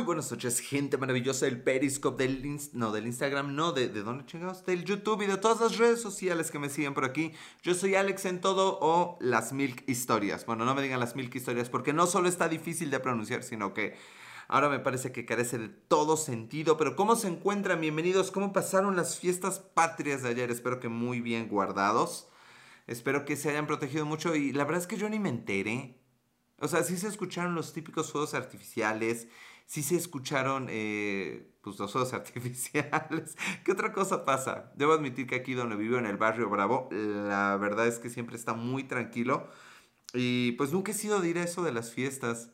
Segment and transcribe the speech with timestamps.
[0.00, 4.24] Muy buenas noches, gente maravillosa del Periscope, del, no, del Instagram, no, de, de dónde
[4.24, 7.32] chingados, del YouTube y de todas las redes sociales que me siguen por aquí.
[7.62, 10.46] Yo soy Alex en todo o las Milk Historias.
[10.46, 13.74] Bueno, no me digan las Milk Historias porque no solo está difícil de pronunciar, sino
[13.74, 13.94] que
[14.48, 16.78] ahora me parece que carece de todo sentido.
[16.78, 17.82] Pero ¿cómo se encuentran?
[17.82, 18.30] Bienvenidos.
[18.30, 20.50] ¿Cómo pasaron las fiestas patrias de ayer?
[20.50, 22.26] Espero que muy bien guardados.
[22.86, 26.00] Espero que se hayan protegido mucho y la verdad es que yo ni me enteré.
[26.58, 29.28] O sea, sí se escucharon los típicos fuegos artificiales,
[29.70, 33.36] sí se escucharon eh, pues los fuegos artificiales.
[33.64, 34.72] ¿Qué otra cosa pasa?
[34.74, 38.34] Debo admitir que aquí donde vivo, en el barrio Bravo, la verdad es que siempre
[38.34, 39.46] está muy tranquilo.
[40.12, 42.50] Y pues nunca he sido de ir a eso de las fiestas.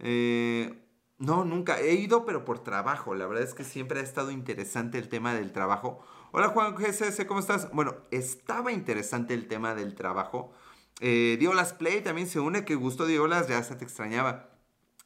[0.00, 0.74] Eh,
[1.18, 1.78] no, nunca.
[1.78, 3.14] He ido, pero por trabajo.
[3.14, 6.04] La verdad es que siempre ha estado interesante el tema del trabajo.
[6.32, 7.70] Hola Juan GSS, ¿cómo estás?
[7.72, 10.52] Bueno, estaba interesante el tema del trabajo.
[11.00, 14.49] Eh, Las Play también se une, que gustó Las, ya se te extrañaba.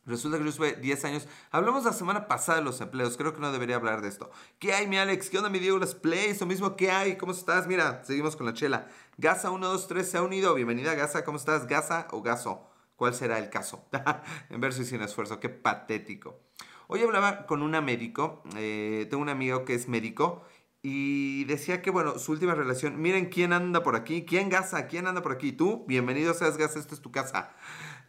[0.07, 1.29] Resulta que yo estuve 10 años.
[1.51, 3.17] Hablamos la semana pasada de los empleos.
[3.17, 4.31] Creo que no debería hablar de esto.
[4.59, 5.31] ¿Qué hay, mi Alex?
[5.31, 6.37] ¿Qué onda, mi Diego Las Play?
[6.39, 7.17] Lo mismo, ¿qué hay?
[7.17, 7.67] ¿Cómo estás?
[7.67, 8.89] Mira, seguimos con la chela.
[9.17, 10.55] Gaza 123 se ha unido.
[10.55, 11.25] Bienvenida, Gaza.
[11.25, 11.67] ¿Cómo estás?
[11.67, 12.69] ¿Gaza o Gaso?
[12.97, 13.87] ¿Cuál será el caso?
[14.51, 15.41] en verso y sin esfuerzo.
[15.41, 16.39] Qué patético.
[16.87, 18.43] Hoy hablaba con una médico.
[18.57, 20.45] Eh, tengo un amigo que es médico.
[20.83, 23.01] Y decía que, bueno, su última relación.
[23.01, 24.27] Miren quién anda por aquí.
[24.27, 24.87] ¿Quién Gaza?
[24.87, 25.51] ¿Quién anda por aquí?
[25.53, 25.87] ¿Tú?
[25.89, 26.79] Bienvenido seas Gaza.
[26.79, 27.55] Esta es tu casa.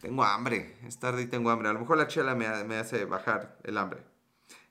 [0.01, 1.69] Tengo hambre, es tarde y tengo hambre.
[1.69, 4.03] A lo mejor la chela me, hace bajar el hambre.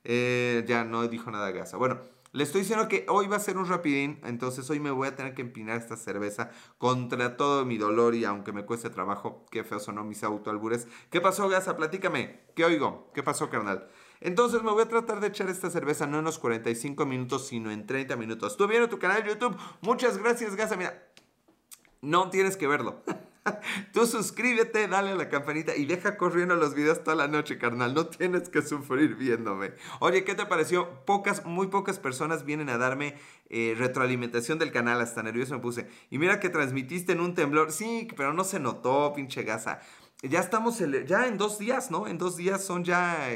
[0.04, 1.76] Eh, ya no dijo nada de gasa.
[1.76, 2.00] Bueno,
[2.34, 5.14] le estoy diciendo que hoy va a ser un rapidín, entonces hoy me voy a
[5.14, 9.62] tener que empinar esta cerveza contra todo mi dolor y aunque me cueste trabajo, qué
[9.62, 10.88] feo sonó mis autoalbures.
[11.10, 11.76] ¿Qué pasó, Gasa?
[11.76, 12.40] Platícame.
[12.56, 13.12] ¿Qué oigo?
[13.14, 13.88] ¿Qué pasó, carnal?
[14.20, 17.70] Entonces me voy a tratar de echar esta cerveza no en los 45 minutos, sino
[17.70, 18.56] en 30 minutos.
[18.56, 19.56] ¿Tú viendo tu canal de YouTube?
[19.80, 20.76] Muchas gracias, Gasa.
[20.76, 21.06] Mira,
[22.02, 23.00] no tienes que verlo.
[23.92, 27.94] Tú suscríbete, dale a la campanita y deja corriendo los videos toda la noche, carnal.
[27.94, 29.74] No tienes que sufrir viéndome.
[30.00, 31.04] Oye, ¿qué te pareció?
[31.04, 33.16] Pocas, muy pocas personas vienen a darme
[33.50, 35.00] eh, retroalimentación del canal.
[35.00, 35.88] Hasta nervioso me puse.
[36.10, 37.72] Y mira que transmitiste en un temblor.
[37.72, 39.80] Sí, pero no se notó, pinche gasa.
[40.22, 42.06] Ya estamos, ya en dos días, ¿no?
[42.06, 43.28] En dos días son ya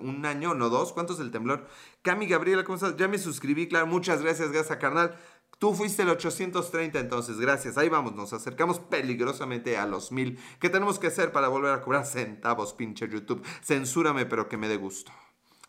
[0.00, 0.92] un año, no dos.
[0.92, 1.66] ¿Cuántos el temblor?
[2.02, 2.96] Cami Gabriela, ¿cómo estás?
[2.96, 3.86] Ya me suscribí, claro.
[3.86, 5.16] Muchas gracias, Gasa, carnal.
[5.64, 7.78] Tú fuiste el 830 entonces, gracias.
[7.78, 10.38] Ahí vamos, nos acercamos peligrosamente a los mil.
[10.60, 13.42] ¿Qué tenemos que hacer para volver a cobrar centavos, pinche YouTube?
[13.62, 15.10] Censúrame, pero que me dé gusto.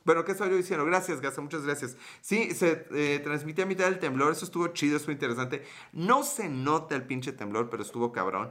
[0.03, 0.83] Bueno, ¿qué estaba yo diciendo?
[0.83, 1.95] Gracias, Gasa, muchas gracias.
[2.19, 5.63] Sí, se eh, transmitió a mitad del temblor, eso estuvo chido, estuvo interesante.
[5.94, 8.50] No se nota el pinche temblor, pero estuvo cabrón.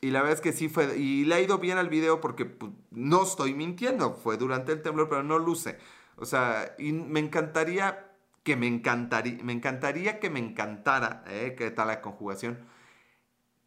[0.00, 2.46] Y la verdad es que sí fue, y le ha ido bien al video porque
[2.46, 5.76] pues, no estoy mintiendo, fue durante el temblor, pero no luce.
[6.16, 8.05] O sea, y me encantaría
[8.46, 11.56] que me encantaría, me encantaría que me encantara, ¿eh?
[11.58, 12.60] ¿Qué tal la conjugación?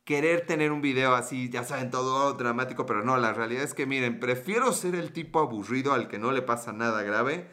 [0.05, 3.85] Querer tener un video así, ya saben, todo dramático, pero no, la realidad es que
[3.85, 7.51] miren, prefiero ser el tipo aburrido al que no le pasa nada grave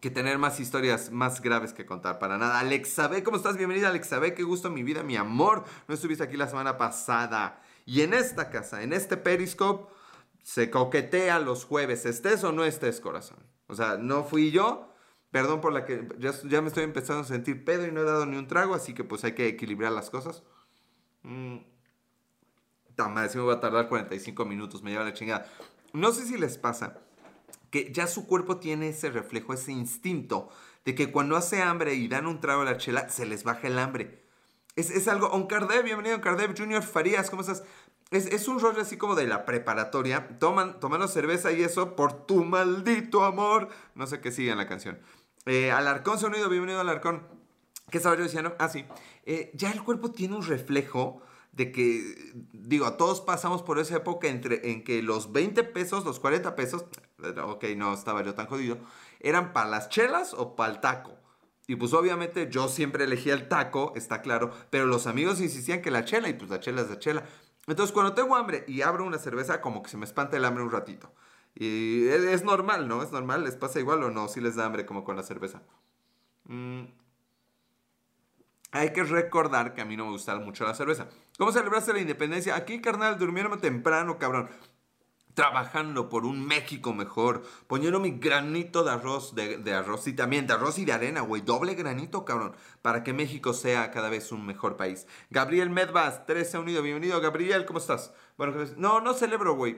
[0.00, 2.18] que tener más historias más graves que contar.
[2.18, 2.58] Para nada.
[2.58, 3.56] Alexabe, ¿cómo estás?
[3.56, 4.34] Bienvenida, Alexabe.
[4.34, 5.64] Qué gusto mi vida, mi amor.
[5.86, 7.62] No estuviste aquí la semana pasada.
[7.86, 9.90] Y en esta casa, en este Periscope,
[10.42, 13.38] se coquetea los jueves, estés o no estés, corazón.
[13.68, 14.92] O sea, no fui yo,
[15.30, 18.04] Perdón por la que ya, ya, me estoy empezando a sentir pedo y no he
[18.04, 20.42] dado ni un trago, así que pues hay que equilibrar las cosas.
[22.94, 25.46] También si me voy a tardar 45 minutos, me lleva la chingada.
[25.92, 27.00] No sé si les pasa
[27.70, 30.48] que ya su cuerpo tiene ese reflejo, ese instinto
[30.84, 33.66] de que cuando hace hambre y dan un trago a la chela, se les baja
[33.66, 34.24] el hambre.
[34.76, 37.64] Es, es algo, Oncardev, bienvenido Oncardev, Junior Farías, ¿cómo estás?
[38.10, 40.38] Es, es, un rollo así como de la preparatoria.
[40.38, 43.68] Toman, tomando cerveza y eso por tu maldito amor.
[43.94, 44.98] No sé qué sigue en la canción.
[45.44, 47.26] Eh, Alarcón Sonido, bienvenido Alarcón.
[47.90, 48.54] ¿Qué estaba yo diciendo?
[48.58, 48.84] Ah, sí.
[49.24, 51.22] Eh, ya el cuerpo tiene un reflejo
[51.52, 56.20] de que, digo, todos pasamos por esa época entre, en que los 20 pesos, los
[56.20, 56.84] 40 pesos,
[57.44, 58.78] ok, no estaba yo tan jodido,
[59.20, 61.12] eran para las chelas o para el taco.
[61.66, 65.90] Y pues obviamente yo siempre elegía el taco, está claro, pero los amigos insistían que
[65.90, 67.24] la chela, y pues la chela es la chela.
[67.66, 70.62] Entonces cuando tengo hambre y abro una cerveza, como que se me espanta el hambre
[70.62, 71.12] un ratito.
[71.54, 73.02] Y es, normal, ¿no?
[73.02, 74.28] Es normal, ¿les pasa igual o no?
[74.28, 75.62] Si les da hambre como con la cerveza.
[76.44, 76.84] Mm.
[78.72, 81.08] Hay que recordar que a mí no me gusta mucho la cerveza.
[81.38, 82.56] ¿Cómo celebraste la independencia?
[82.56, 84.50] Aquí, carnal, durmiéndome temprano, cabrón.
[85.36, 87.42] Trabajando por un México mejor.
[87.66, 91.42] Poniendo mi granito de arroz, de, arroz y también de arroz y de arena, güey.
[91.42, 92.56] Doble granito, cabrón.
[92.80, 95.06] Para que México sea cada vez un mejor país.
[95.28, 96.80] Gabriel Medvas, 13 unido.
[96.80, 98.14] Bienvenido, Gabriel, ¿cómo estás?
[98.38, 99.76] Bueno, no, no celebro, güey.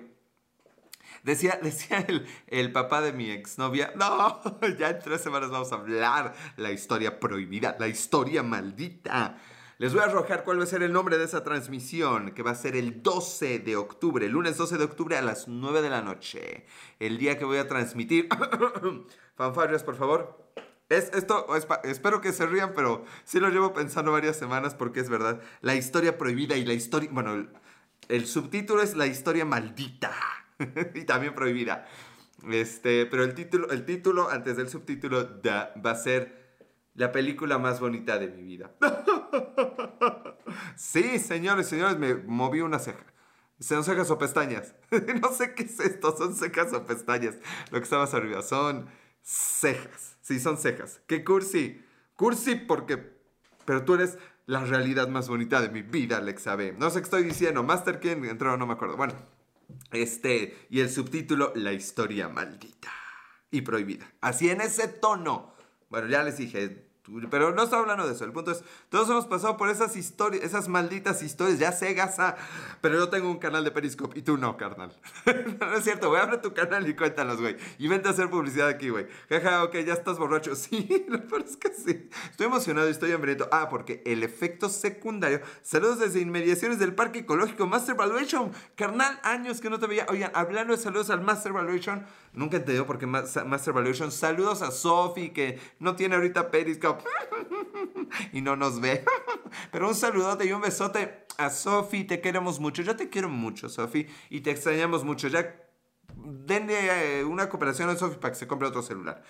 [1.25, 4.41] Decía, decía el, el, papá de mi exnovia, no,
[4.79, 9.39] ya en tres semanas vamos a hablar la historia prohibida, la historia maldita.
[9.79, 12.51] Les voy a arrojar cuál va a ser el nombre de esa transmisión, que va
[12.51, 16.03] a ser el 12 de octubre, lunes 12 de octubre a las 9 de la
[16.03, 16.67] noche.
[16.99, 18.29] El día que voy a transmitir.
[19.37, 20.53] Fanfarrias, por favor.
[20.89, 21.47] Es, esto,
[21.85, 25.41] espero que se rían, pero sí lo llevo pensando varias semanas porque es verdad.
[25.61, 27.11] La historia prohibida y la historia.
[27.13, 27.47] Bueno,
[28.09, 30.13] el, subtítulo es La historia maldita.
[30.95, 31.87] y también prohibida.
[32.51, 36.48] Este, pero el título, el título antes del subtítulo va a ser
[36.99, 38.73] la película más bonita de mi vida.
[40.77, 43.07] sí, señores, señores, me moví una ceja.
[43.61, 44.75] ¿Son cejas o pestañas?
[45.23, 47.37] no sé qué es esto, son cejas o pestañas.
[47.71, 48.89] Lo que está más arriba son
[49.23, 50.17] cejas.
[50.23, 51.01] Sí, son cejas.
[51.07, 51.85] ¿Qué cursi?
[52.17, 53.17] Cursi porque...
[53.65, 56.75] Pero tú eres la realidad más bonita de mi vida, Alexa B.
[56.79, 57.63] No sé qué estoy diciendo.
[57.63, 58.57] Master, ¿quién entró?
[58.57, 58.97] No me acuerdo.
[58.97, 59.15] Bueno,
[59.93, 60.67] este...
[60.69, 62.91] Y el subtítulo, La historia maldita
[63.53, 64.13] y prohibida.
[64.21, 65.55] Así en ese tono.
[65.91, 66.88] Bueno, ya les dije,
[67.31, 68.25] pero no estoy hablando de eso.
[68.25, 71.59] El punto es, todos hemos pasado por esas historias, esas malditas historias.
[71.59, 72.37] Ya sé, Gaza,
[72.81, 74.95] pero yo tengo un canal de Periscope y tú no, carnal.
[75.61, 76.21] no es cierto, güey.
[76.21, 77.57] Abre tu canal y cuéntanos, güey.
[77.79, 79.07] Y vente a hacer publicidad aquí, güey.
[79.29, 80.53] Jaja, ok, ya estás borracho.
[80.69, 82.11] Sí, lo peor es que sí.
[82.31, 83.49] Estoy emocionado y estoy hambriento.
[83.53, 85.41] Ah, porque el efecto secundario.
[85.63, 88.53] Saludos desde inmediaciones del Parque Ecológico Master Valuation.
[88.75, 90.07] Carnal, años que no te veía.
[90.11, 92.05] Oigan, hablando de saludos al Master Valuation.
[92.33, 94.13] Nunca entendió por qué Master Valuation.
[94.13, 96.98] Saludos a Sofi, que no tiene ahorita Periscope.
[98.33, 99.05] y no nos ve.
[99.73, 102.05] Pero un saludote y un besote a Sofi.
[102.05, 102.83] Te queremos mucho.
[102.83, 104.07] Yo te quiero mucho, Sofi.
[104.31, 105.29] Y te extrañamos mucho.
[105.29, 105.55] Ya
[106.17, 109.23] denle eh, una cooperación a Sofi para que se compre otro celular.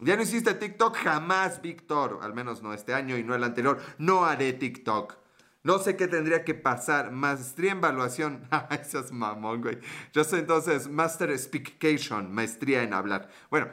[0.00, 2.18] Ya no hiciste TikTok jamás, Víctor.
[2.22, 3.80] Al menos no este año y no el anterior.
[3.98, 5.16] No haré TikTok.
[5.62, 7.10] No sé qué tendría que pasar.
[7.10, 8.48] Maestría en evaluación.
[8.80, 9.78] Eso es mamón, güey.
[10.12, 12.32] Yo soy entonces Master Speakification.
[12.34, 13.30] Maestría en hablar.
[13.50, 13.68] Bueno,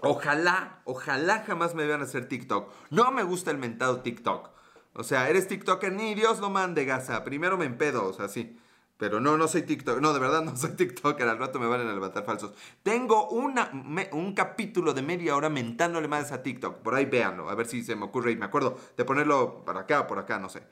[0.00, 2.70] Ojalá, ojalá jamás me vean hacer TikTok.
[2.90, 4.50] No me gusta el mentado TikTok.
[4.94, 7.24] O sea, eres TikToker, ni Dios lo mande, gasa.
[7.24, 8.58] Primero me empedo, o sea, sí.
[8.98, 10.00] Pero no, no soy TikToker.
[10.00, 11.28] No, de verdad no soy TikToker.
[11.28, 12.52] Al rato me van a levantar falsos.
[12.82, 16.78] Tengo un capítulo de media hora mentándole más a TikTok.
[16.78, 17.50] Por ahí véanlo.
[17.50, 20.38] A ver si se me ocurre y me acuerdo de ponerlo para acá, por acá,
[20.38, 20.62] no sé.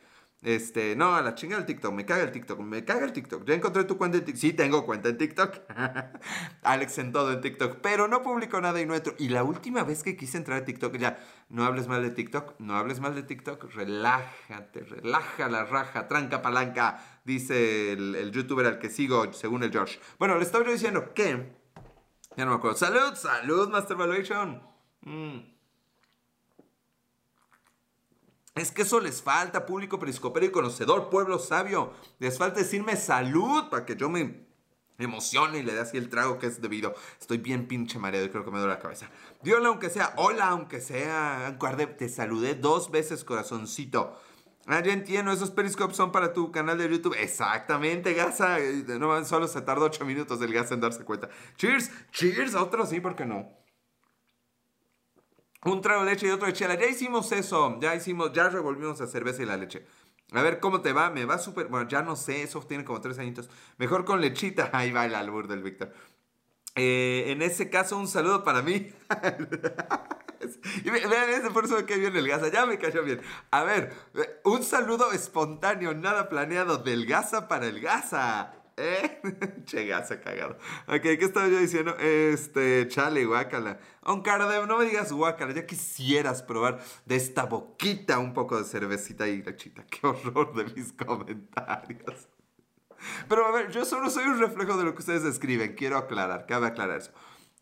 [0.45, 3.47] Este, no, a la chinga el TikTok, me caga el TikTok, me caga el TikTok.
[3.47, 4.41] Ya encontré tu cuenta en TikTok.
[4.41, 5.61] Sí, tengo cuenta en TikTok.
[6.63, 9.15] Alex en todo en TikTok, pero no publico nada y no entro.
[9.19, 11.19] Y la última vez que quise entrar a TikTok, ya,
[11.49, 16.43] no hables mal de TikTok, no hables mal de TikTok, relájate, relaja la raja, tranca
[16.43, 19.99] palanca, dice el, youtuber al que sigo, según el George.
[20.19, 21.55] Bueno, le estaba yo diciendo que,
[22.37, 22.77] ya no me acuerdo.
[22.77, 24.63] Salud, salud, Master Valuation.
[25.01, 25.54] Mm.
[28.55, 31.93] Es que eso les falta, público periscopero y conocedor, pueblo sabio.
[32.21, 34.47] Les falta decirme salud para que yo me
[34.97, 36.95] emocione y le dé así el trago que es debido.
[37.21, 39.11] Estoy bien pinche mareado y creo que me duele la cabeza.
[39.43, 41.57] Diola aunque sea, hola aunque sea.
[41.59, 44.17] Guarde, te saludé dos veces, corazoncito.
[44.67, 47.17] Ah, ya entiendo, esos periscopes son para tu canal de YouTube.
[47.19, 48.59] Exactamente, Gaza.
[49.01, 51.29] No, solo se tarda ocho minutos el Gaza en darse cuenta.
[51.57, 53.64] Cheers, cheers, otro sí, ¿por qué no?
[55.65, 56.75] Un trago de leche y otro de chela.
[56.75, 57.79] Ya hicimos eso.
[57.81, 59.87] Ya hicimos, ya revolvimos la cerveza y la leche.
[60.33, 61.11] A ver cómo te va.
[61.11, 61.69] Me va súper.
[61.69, 62.43] Bueno, ya no sé.
[62.43, 63.49] Eso tiene como tres añitos.
[63.79, 64.71] Mejor con lechita.
[64.75, 65.93] Ahí va el albur del Víctor.
[66.77, 68.93] Eh, en ese caso, un saludo para mí.
[70.85, 72.49] y vean, ese por eso me cae bien el Gaza.
[72.49, 73.21] Ya me cayó bien.
[73.51, 73.93] A ver,
[74.45, 78.64] un saludo espontáneo, nada planeado del Gaza para el Gaza.
[78.77, 79.21] ¿Eh?
[79.67, 80.59] che, gasa cagado.
[80.89, 81.97] Ok, ¿qué estaba yo diciendo?
[81.99, 83.79] Este, chale, guácala.
[84.03, 89.29] Oncardev, no me digas guácala, ya quisieras probar de esta boquita un poco de cervecita
[89.29, 89.85] y lechita.
[89.91, 92.29] Qué horror de mis comentarios.
[93.29, 95.75] Pero a ver, yo solo soy un reflejo de lo que ustedes escriben.
[95.75, 97.13] Quiero aclarar, cabe aclarar eso.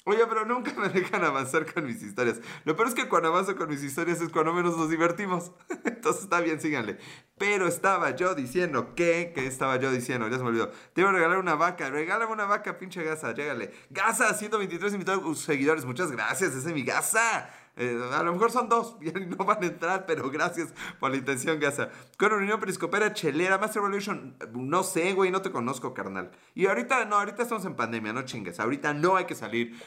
[0.05, 2.41] Oye, pero nunca me dejan avanzar con mis historias.
[2.65, 5.53] Lo peor es que cuando avanzo con mis historias es cuando menos nos divertimos.
[5.85, 6.99] Entonces está bien, síganle.
[7.39, 10.27] Pero estaba yo diciendo que, ¿qué estaba yo diciendo?
[10.29, 10.71] Ya se me olvidó.
[10.93, 11.89] Te iba a regalar una vaca.
[11.89, 13.33] Regálame una vaca, pinche gasa.
[13.33, 13.73] Llégale.
[13.91, 15.85] Gasa, 123 invitados seguidores.
[15.85, 16.53] Muchas gracias.
[16.55, 17.49] Ese es mi gasa.
[17.75, 21.17] Eh, a lo mejor son dos y no van a entrar, pero gracias por la
[21.17, 21.89] intención, Gaza.
[22.19, 26.31] Con Unión Periscopera Chelera, Master Revolution, no sé, güey, no te conozco, carnal.
[26.55, 28.61] Y ahorita, no, ahorita estamos en pandemia, no chingues.
[28.61, 29.81] Ahorita no hay que salir.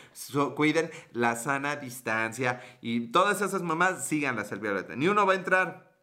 [0.55, 4.95] cuiden la sana distancia y todas esas mamás, síganlas el violeta.
[4.95, 5.93] Ni uno va a entrar.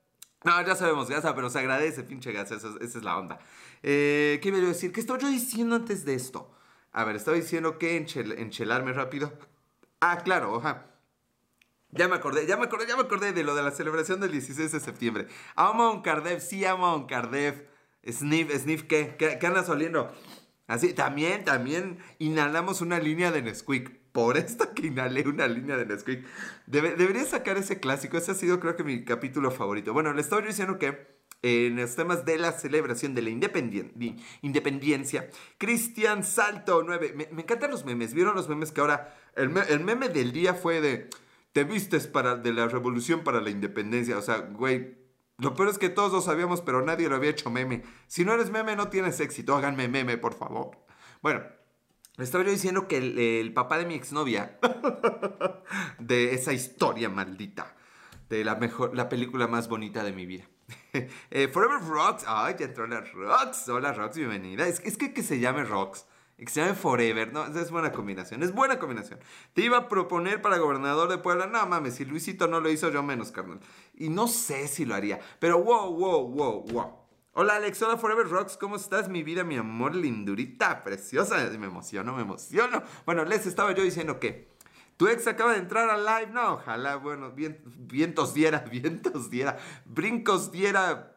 [0.44, 3.38] No, ya sabemos, Gaza, pero se agradece, pinche Gaza, esa, es la onda.
[3.82, 4.92] Eh, ¿Qué me iba a decir?
[4.92, 6.52] ¿Qué estaba yo diciendo antes de esto?
[6.92, 9.32] A ver, estaba diciendo que enchelarme rápido.
[10.00, 10.91] Ah, claro, ajá.
[11.92, 14.32] Ya me acordé, ya me acordé, ya me acordé de lo de la celebración del
[14.32, 15.26] 16 de septiembre.
[15.54, 17.68] Amo a un Cardev, sí amo a un Cardev.
[18.10, 19.14] Sniff, Sniff, ¿qué?
[19.18, 19.38] ¿qué?
[19.38, 20.12] ¿Qué andas oliendo?
[20.66, 24.00] Así, también, también inhalamos una línea de Nesquik.
[24.12, 26.24] Por esto que inhalé una línea de Nesquik.
[26.66, 28.16] debería sacar ese clásico.
[28.16, 29.92] Ese ha sido, creo que, mi capítulo favorito.
[29.92, 35.28] Bueno, le estaba diciendo que en los temas de la celebración de la independencia.
[35.58, 37.12] Cristian Salto 9.
[37.14, 38.14] Me, encantan los memes.
[38.14, 39.14] ¿Vieron los memes que ahora...
[39.34, 41.10] El, meme del día fue de...
[41.52, 44.16] Te vistes para, de la revolución para la independencia.
[44.16, 44.96] O sea, güey,
[45.38, 47.82] lo peor es que todos lo sabíamos, pero nadie lo había hecho meme.
[48.06, 49.56] Si no eres meme, no tienes éxito.
[49.56, 50.78] Háganme meme, por favor.
[51.20, 51.42] Bueno,
[52.18, 54.58] estaba yo diciendo que el, papá de mi exnovia,
[55.98, 57.74] de esa historia maldita,
[58.28, 60.44] de la, mejor, la película más bonita de mi vida.
[61.30, 62.24] Eh, Forever Rocks.
[62.26, 63.68] Ay, ya entró la Rocks.
[63.68, 64.66] Hola, Rocks, bienvenida.
[64.66, 66.06] Es, es que que se llame Rocks.
[66.36, 67.46] Que se Forever, ¿no?
[67.46, 69.20] Es buena combinación, es buena combinación.
[69.52, 71.46] Te iba a proponer para gobernador de Puebla.
[71.46, 73.60] No mames, si Luisito no lo hizo, yo menos, carnal.
[73.94, 75.20] Y no sé si lo haría.
[75.38, 77.02] Pero wow, wow, wow, wow.
[77.34, 79.08] Hola Alex, hola Forever Rocks, ¿cómo estás?
[79.08, 81.36] Mi vida, mi amor, lindurita, preciosa.
[81.58, 82.82] Me emociono, me emociono.
[83.06, 84.48] Bueno, les estaba yo diciendo que
[84.96, 86.32] tu ex acaba de entrar al live.
[86.32, 91.11] No, ojalá, bueno, vientos diera, vientos diera, brincos diera.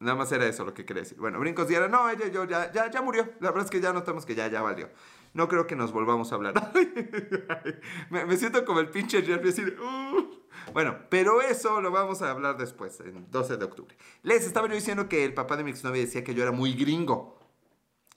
[0.00, 1.18] Nada más era eso lo que quería decir.
[1.18, 1.86] Bueno, brincos diera.
[1.86, 3.34] No, ella yo ya, ya, ya murió.
[3.40, 4.88] La verdad es que ya notamos que ya, ya valió.
[5.34, 6.72] No creo que nos volvamos a hablar.
[8.10, 10.40] me, siento como el pinche Jeff decir, uh".
[10.72, 13.96] Bueno, pero eso lo vamos a hablar después, en 12 de octubre.
[14.22, 16.72] Les estaba yo diciendo que el papá de mi exnovia decía que yo era muy
[16.72, 17.38] gringo.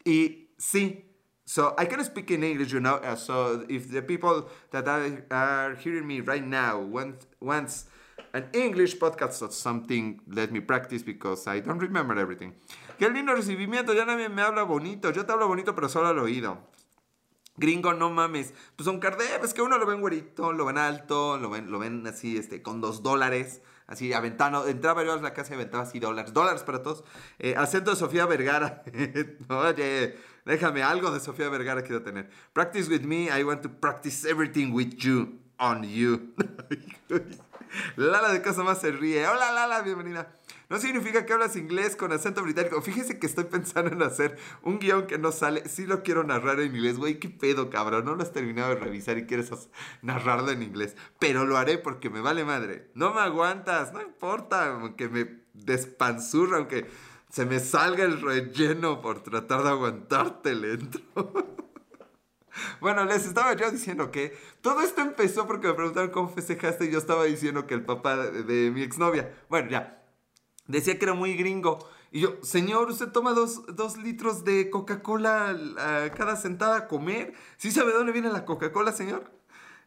[0.06, 1.14] Y sí,
[1.46, 2.96] So I can speak in English, you know.
[2.96, 7.86] Uh, so if the people that are, are hearing me right now want wants
[8.34, 12.54] an English podcast or something, let me practice because I don't remember everything.
[13.00, 15.12] Qué lindo recibimiento, ya nadie me habla bonito.
[15.12, 16.58] Yo te hablo bonito, pero solo al oído.
[17.56, 18.54] Gringo, no mames.
[18.76, 21.80] Pues son Kardec, es que uno lo ven güerito, lo ven alto, lo ven, lo
[21.80, 23.62] ven así, este, con dos dólares.
[23.86, 24.68] Así, aventando.
[24.68, 26.34] Entraba yo a la casa y aventaba así dólares.
[26.34, 27.04] Dólares para todos.
[27.38, 28.84] Eh, acento de Sofía Vergara.
[29.50, 32.30] Oye, Déjame algo de Sofía Vergara quiero tener.
[32.52, 36.34] Practice with me, I want to practice everything with you, on you.
[37.96, 39.28] Lala de Casa Más se ríe.
[39.28, 40.36] Hola Lala, bienvenida.
[40.70, 42.82] No significa que hablas inglés con acento británico.
[42.82, 45.68] Fíjese que estoy pensando en hacer un guion que no sale.
[45.68, 46.98] Sí lo quiero narrar en inglés.
[46.98, 48.06] Güey, qué pedo, cabrón.
[48.06, 49.52] No lo has terminado de revisar y quieres
[50.02, 50.96] narrarlo en inglés.
[51.20, 52.90] Pero lo haré porque me vale madre.
[52.96, 53.94] No me aguantas.
[53.94, 54.74] No importa.
[54.74, 56.88] Aunque me despanzurra, aunque
[57.30, 61.00] se me salga el relleno por tratar de aguantarte lento.
[62.80, 66.92] bueno, les estaba yo diciendo que todo esto empezó porque me preguntaron cómo festejaste y
[66.92, 70.04] yo estaba diciendo que el papá de, mi exnovia, bueno, ya,
[70.68, 71.80] decía que era muy gringo.
[72.12, 75.58] Y yo, señor, ¿usted toma dos, litros de Coca-Cola
[76.16, 77.34] cada sentada a comer?
[77.58, 79.32] ¿Sí sabe dónde viene la Coca-Cola, señor?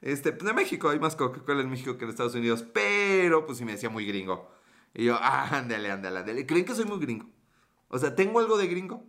[0.01, 3.59] Este, pues de México, hay más Coca-Cola en México que en Estados Unidos, pero pues
[3.59, 4.51] sí me decía muy gringo.
[4.93, 6.47] Y yo, ah, ándale, ándale, ándale.
[6.47, 7.27] ¿Creen que soy muy gringo?
[7.89, 9.05] O sea, ¿tengo algo de gringo?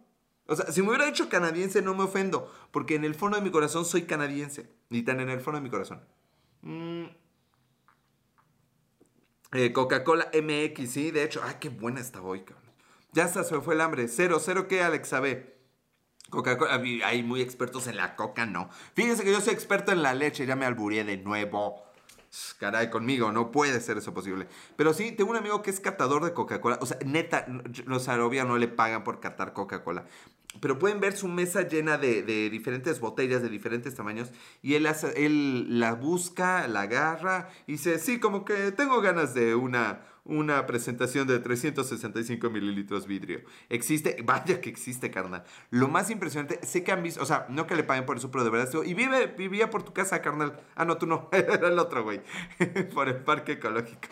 [0.47, 3.43] O sea, si me hubiera hecho canadiense no me ofendo, porque en el fondo de
[3.43, 6.01] mi corazón soy canadiense, ni tan en el fondo de mi corazón.
[6.61, 7.05] Mm.
[9.53, 12.73] Eh, Coca-Cola MX, sí, de hecho, ay, qué buena está hoy, cabrón.
[13.13, 14.07] Ya se me fue el hambre.
[14.07, 15.09] Cero, cero, ¿qué, Alex?
[15.09, 15.57] sabe?
[16.29, 18.69] Coca-Cola, hay muy expertos en la coca, no.
[18.93, 21.86] Fíjense que yo soy experto en la leche, ya me alburé de nuevo.
[22.59, 24.47] Caray, conmigo, no puede ser eso posible.
[24.75, 26.79] Pero sí, tengo un amigo que es catador de Coca-Cola.
[26.81, 27.45] O sea, neta,
[27.85, 30.05] los Arovia no le pagan por catar Coca-Cola.
[30.59, 34.31] Pero pueden ver su mesa llena de, de, diferentes botellas de diferentes tamaños.
[34.61, 39.55] Y él, hace, la busca, la agarra y dice, sí, como que tengo ganas de
[39.55, 43.41] una, una presentación de 365 mililitros vidrio.
[43.69, 45.43] Existe, vaya que existe, carnal.
[45.69, 48.29] Lo más impresionante, sé que han visto, o sea, no que le paguen por eso,
[48.31, 50.59] pero de verdad, y vive, vivía por tu casa, carnal.
[50.75, 52.21] Ah, no, tú no, era el otro, güey.
[52.93, 54.07] por el parque ecológico.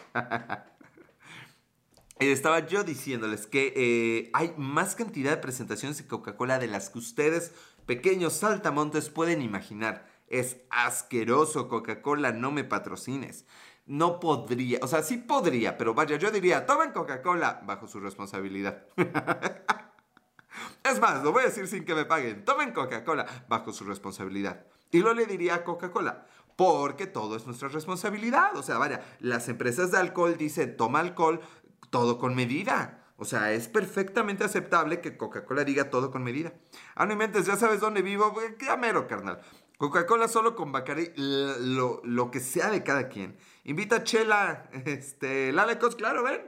[2.20, 7.00] Estaba yo diciéndoles que eh, hay más cantidad de presentaciones de Coca-Cola de las que
[7.00, 7.54] ustedes,
[7.86, 10.08] pequeños saltamontes, pueden imaginar.
[10.28, 13.46] Es asqueroso, Coca-Cola, no me patrocines
[13.86, 18.86] no podría, o sea, sí podría, pero vaya, yo diría, tomen Coca-Cola bajo su responsabilidad.
[20.84, 24.66] es más, lo voy a decir sin que me paguen, tomen Coca-Cola bajo su responsabilidad.
[24.92, 28.56] Y lo le diría a Coca-Cola, porque todo es nuestra responsabilidad.
[28.56, 31.42] O sea, vaya, las empresas de alcohol dicen, toma alcohol,
[31.90, 33.02] todo con medida.
[33.18, 36.54] O sea, es perfectamente aceptable que Coca-Cola diga todo con medida.
[36.96, 39.40] Ah, no inventes, ya sabes dónde vivo, qué mero, carnal.
[39.78, 43.38] Coca-Cola solo con Bacardí, lo, lo, que sea de cada quien.
[43.64, 46.42] Invita a Chela, este, Lalecos, claro, ven.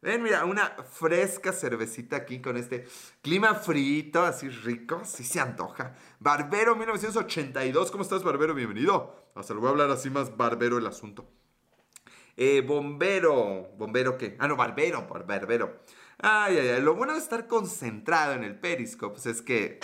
[0.00, 2.86] Ven, mira, una fresca cervecita aquí con este
[3.22, 5.94] clima frito, así rico, sí se antoja.
[6.20, 8.54] Barbero 1982, ¿cómo estás, Barbero?
[8.54, 9.30] Bienvenido.
[9.34, 11.26] Hasta lo voy a hablar así más barbero el asunto.
[12.36, 14.36] Eh, bombero, ¿bombero qué?
[14.38, 15.80] Ah, no, barbero, barbero.
[16.18, 19.80] Ay, ay, ay, lo bueno de estar concentrado en el Periscope es que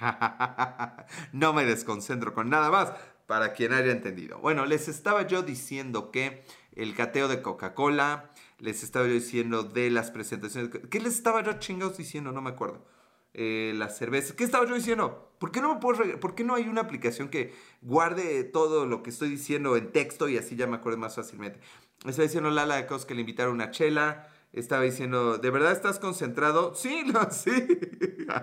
[1.32, 2.92] no me desconcentro con nada más,
[3.26, 4.38] para quien haya entendido.
[4.38, 6.42] Bueno, les estaba yo diciendo que
[6.74, 10.70] el cateo de Coca-Cola, les estaba yo diciendo de las presentaciones.
[10.90, 12.32] ¿Qué les estaba yo chingados diciendo?
[12.32, 12.84] No me acuerdo.
[13.32, 14.34] Eh, las cervezas.
[14.34, 15.32] ¿Qué estaba yo diciendo?
[15.38, 19.02] ¿Por qué, no me puedo ¿Por qué no hay una aplicación que guarde todo lo
[19.02, 21.60] que estoy diciendo en texto y así ya me acuerdo más fácilmente?
[22.04, 24.28] Estaba diciendo Lala de cosas que le invitaron una chela.
[24.52, 26.74] Estaba diciendo, ¿de verdad estás concentrado?
[26.74, 27.52] Sí, no, sí.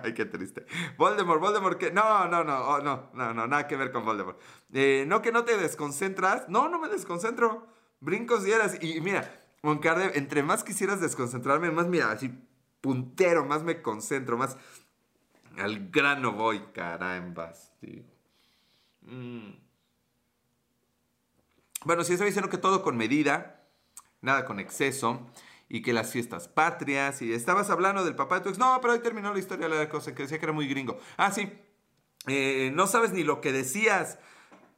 [0.02, 0.64] Ay, qué triste.
[0.96, 1.90] Voldemort, Voldemort, ¿qué?
[1.90, 4.40] No, no, no, oh, no, no, no, nada que ver con Voldemort.
[4.72, 6.48] Eh, no, que no te desconcentras.
[6.48, 7.66] No, no me desconcentro.
[8.00, 8.82] Brincos y eras.
[8.82, 12.32] Y mira, Moncarde, entre más quisieras desconcentrarme, más, mira, así
[12.80, 14.56] puntero, más me concentro, más
[15.58, 18.02] al grano voy, carambas, tío.
[19.02, 19.50] Mm.
[21.84, 23.64] Bueno, si estaba diciendo que todo con medida,
[24.20, 25.30] nada con exceso,
[25.68, 28.58] y que las fiestas patrias, y estabas hablando del papá de tu ex.
[28.58, 30.98] No, pero ahí terminó la historia de la cosa, que decía que era muy gringo.
[31.16, 31.52] Ah, sí,
[32.26, 34.18] eh, no sabes ni lo que decías.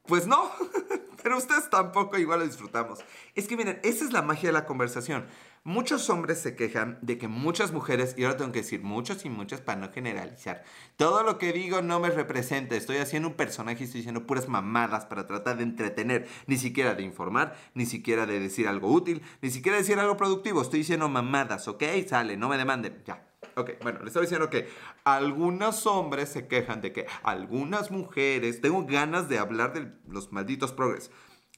[0.07, 0.51] Pues no,
[1.23, 3.01] pero ustedes tampoco igual lo disfrutamos.
[3.35, 5.27] Es que miren, esa es la magia de la conversación.
[5.63, 9.29] Muchos hombres se quejan de que muchas mujeres, y ahora tengo que decir muchos y
[9.29, 10.65] muchas para no generalizar,
[10.97, 14.49] todo lo que digo no me representa, estoy haciendo un personaje y estoy diciendo puras
[14.49, 19.21] mamadas para tratar de entretener, ni siquiera de informar, ni siquiera de decir algo útil,
[19.43, 21.85] ni siquiera decir algo productivo, estoy diciendo mamadas, ¿ok?
[22.09, 23.29] Sale, no me demanden, ya.
[23.57, 24.67] Ok, bueno, les estaba diciendo que
[25.05, 30.73] algunos hombres se quejan de que algunas mujeres, tengo ganas de hablar de los malditos
[30.73, 31.11] progres,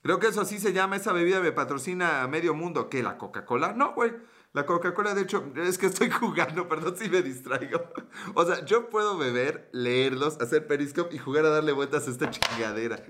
[0.03, 2.89] Creo que eso así se llama, esa bebida me patrocina a medio mundo.
[2.89, 3.03] ¿Qué?
[3.03, 3.73] ¿La Coca-Cola?
[3.73, 4.13] No, güey.
[4.53, 7.81] La Coca-Cola, de hecho, es que estoy jugando, perdón si me distraigo.
[8.35, 12.31] O sea, yo puedo beber, leerlos, hacer periscope y jugar a darle vueltas a esta
[12.31, 13.03] chingadera.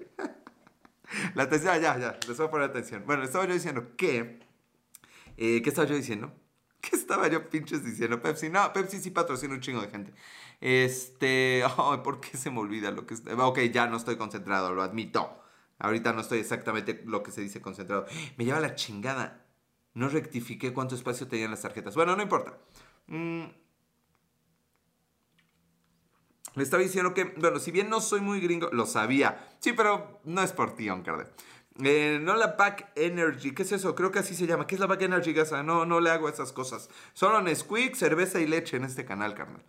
[1.35, 3.05] La atención, ya, ya, les voy a poner atención.
[3.07, 4.41] Bueno, estaba yo diciendo que...
[5.37, 6.33] Eh, ¿Qué estaba yo diciendo?
[6.81, 8.23] ¿Qué estaba yo pinches diciendo?
[8.23, 10.15] Pepsi, no, Pepsi sí patrocina un chingo de gente.
[10.61, 11.65] Este,
[12.05, 13.15] ¿por qué se me olvida lo que...
[13.39, 15.42] Ok, ya no estoy concentrado, lo admito.
[15.83, 18.07] Ahorita no estoy exactamente lo que se dice concentrado.
[18.37, 19.45] Me lleva la chingada.
[19.95, 21.97] No rectifiqué cuánto espacio tenían las tarjetas.
[21.97, 22.57] Bueno, no importa.
[23.09, 23.47] Mm.
[26.55, 29.57] Le estaba diciendo que, bueno, si bien no soy muy gringo, lo sabía.
[29.59, 31.27] Sí, pero no es por ti, Oncarde.
[31.83, 33.97] Eh, no la Pack Energy, ¿qué es eso?
[33.97, 34.69] Creo que así se llama.
[34.69, 35.65] ¿Qué es la Pack Energy, Gasa?
[35.65, 36.91] No, no le hago esas cosas.
[37.13, 39.65] Solo Nesquik, cerveza y leche en este canal, carnal.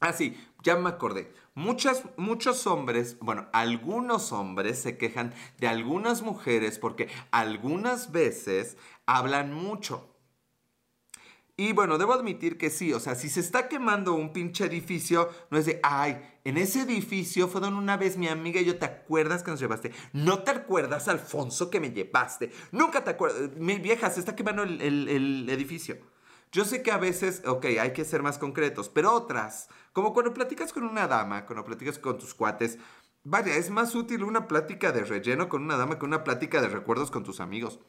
[0.00, 1.32] Ah, sí, ya me acordé.
[1.54, 9.54] Muchas, muchos hombres, bueno, algunos hombres se quejan de algunas mujeres porque algunas veces hablan
[9.54, 10.12] mucho.
[11.58, 15.30] Y bueno, debo admitir que sí, o sea, si se está quemando un pinche edificio,
[15.50, 18.76] no es de, ay, en ese edificio fue donde una vez mi amiga y yo,
[18.76, 19.90] ¿te acuerdas que nos llevaste?
[20.12, 22.50] No te acuerdas, Alfonso, que me llevaste.
[22.72, 23.52] Nunca te acuerdas.
[23.56, 25.96] Mi vieja, se está quemando el, el edificio.
[26.52, 30.34] Yo sé que a veces, ok, hay que ser más concretos, pero otras como cuando
[30.34, 32.78] platicas con una dama, cuando platicas con tus cuates,
[33.24, 36.68] vaya, es más útil una plática de relleno con una dama que una plática de
[36.68, 37.80] recuerdos con tus amigos.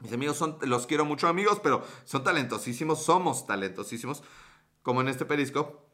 [0.00, 4.22] Mis amigos son, los quiero mucho amigos, pero son talentosísimos, somos talentosísimos,
[4.82, 5.86] como en este perisco,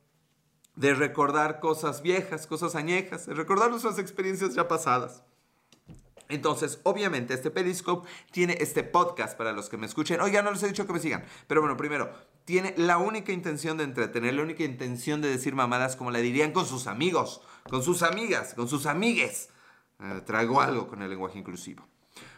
[0.77, 5.25] de recordar cosas viejas, cosas añejas, de recordar nuestras experiencias ya pasadas.
[6.31, 10.21] Entonces, obviamente, este Periscope tiene este podcast para los que me escuchen.
[10.21, 11.25] Oiga, no les he dicho que me sigan.
[11.47, 12.11] Pero bueno, primero,
[12.45, 16.53] tiene la única intención de entretener, la única intención de decir mamadas como la dirían
[16.53, 19.51] con sus amigos, con sus amigas, con sus amigues.
[20.01, 21.87] Eh, traigo algo con el lenguaje inclusivo.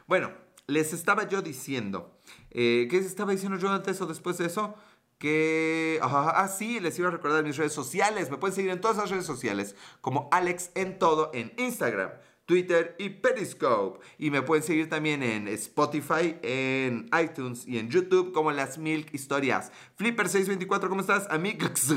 [0.07, 0.33] Bueno,
[0.67, 2.19] les estaba yo diciendo,
[2.51, 4.75] eh, ¿qué estaba diciendo yo antes o después de eso?
[5.19, 8.31] Que, ah, sí, les iba a recordar mis redes sociales.
[8.31, 12.11] Me pueden seguir en todas las redes sociales como Alex en todo en Instagram.
[12.47, 14.01] Twitter y Periscope.
[14.19, 19.13] Y me pueden seguir también en Spotify, en iTunes y en YouTube como Las Milk
[19.13, 19.73] Historias.
[19.99, 21.27] Flipper624, ¿cómo estás?
[21.31, 21.93] Amigos.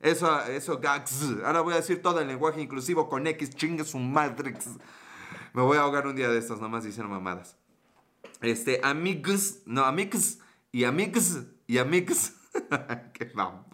[0.00, 1.26] Eso, eso, gags.
[1.44, 4.66] Ahora voy a decir todo el lenguaje inclusivo con X, chingue su matrix.
[5.52, 7.56] Me voy a ahogar un día de estos, nomás diciendo mamadas.
[8.40, 10.38] Este, amigos, no, amigos,
[10.72, 12.32] y amigos, y amigos.
[13.12, 13.66] Qué mamá.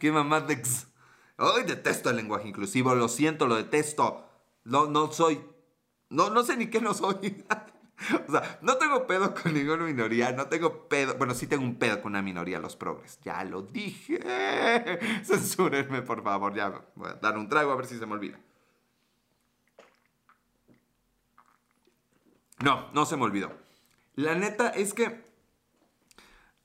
[0.00, 0.46] Qué mamá.
[1.36, 4.26] Hoy detesto el lenguaje inclusivo, lo siento, lo detesto.
[4.64, 5.40] No, no soy.
[6.10, 7.44] No, no sé ni qué no soy.
[8.28, 11.14] o sea, no tengo pedo con ninguna minoría, no tengo pedo.
[11.16, 13.18] Bueno, sí tengo un pedo con una minoría, los progres.
[13.22, 14.20] Ya lo dije.
[15.24, 16.54] Censúrenme, por favor.
[16.54, 18.38] Ya voy a dar un trago a ver si se me olvida.
[22.62, 23.52] No, no se me olvidó.
[24.14, 25.24] La neta es que.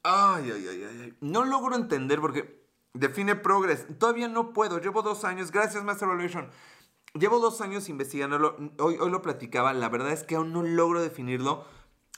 [0.04, 1.18] Ay, ay, ay, ay.
[1.20, 3.86] No logro entender porque define progres.
[3.98, 4.80] Todavía no puedo.
[4.80, 5.52] Llevo dos años.
[5.52, 6.50] Gracias, Master Evolution
[7.14, 11.02] Llevo dos años investigándolo, hoy, hoy lo platicaba, la verdad es que aún no logro
[11.02, 11.66] definirlo,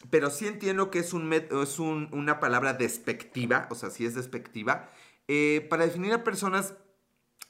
[0.10, 4.89] pero sí entiendo que es, un, es una palabra despectiva, o sea, sí es despectiva,
[5.27, 6.73] eh, para definir a personas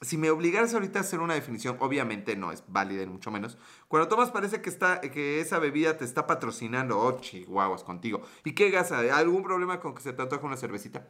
[0.02, 3.56] si me obligaras ahorita a hacer una definición, obviamente no es válida, ni mucho menos.
[3.86, 8.20] Cuando tomas parece que, está, que esa bebida te está patrocinando, oh, chihuahuas, contigo.
[8.44, 8.98] ¿Y qué gasa?
[9.16, 11.06] ¿Algún problema con que se te antoje una cervecita?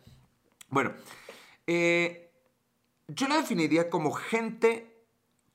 [0.68, 0.92] Bueno,
[1.66, 2.31] eh,
[3.09, 4.91] yo la definiría como gente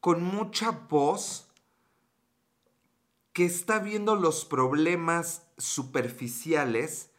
[0.08, 1.50] con mucha voz
[3.34, 7.12] que está viendo los problemas superficiales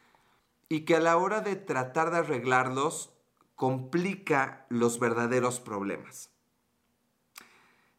[0.70, 3.12] y que a la hora de tratar de arreglarlos
[3.56, 6.30] complica los verdaderos problemas.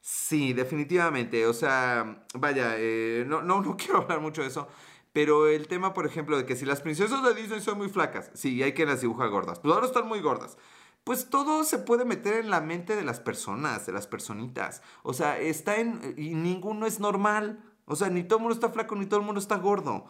[0.02, 1.46] Sí, definitivamente.
[1.46, 4.70] O sea, vaya, eh, no, no, no quiero hablar mucho de eso.
[5.14, 8.32] Pero el tema, por ejemplo, de que si las princesas de Disney son muy flacas,
[8.34, 9.60] sí, hay que las dibujar gordas.
[9.60, 10.58] Pues ahora están muy gordas.
[11.10, 14.84] Pues todo se puede meter en la mente de las personas, de las personitas.
[15.02, 16.14] O sea, está en.
[16.18, 17.64] Y ninguno es normal.
[17.86, 20.06] O sea, ni todo el mundo está flaco, ni todo el mundo está gordo.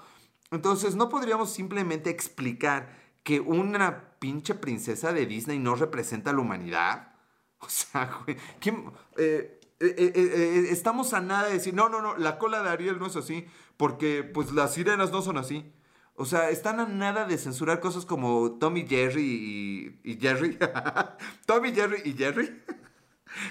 [0.51, 6.41] Entonces, no podríamos simplemente explicar que una pinche princesa de Disney no representa a la
[6.41, 7.13] humanidad.
[7.61, 12.17] O sea, güey, ¿quién, eh, eh, eh, estamos a nada de decir, no, no, no,
[12.17, 15.73] la cola de Ariel no es así, porque pues las sirenas no son así.
[16.21, 20.59] O sea, están a nada de censurar cosas como Tommy Jerry y, Jerry.
[21.45, 22.61] Tommy Jerry y Jerry.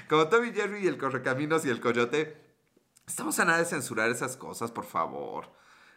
[0.07, 2.37] como Tommy Jerry y el Correcaminos y el Coyote.
[3.07, 5.51] Estamos a nada de censurar esas cosas, por favor.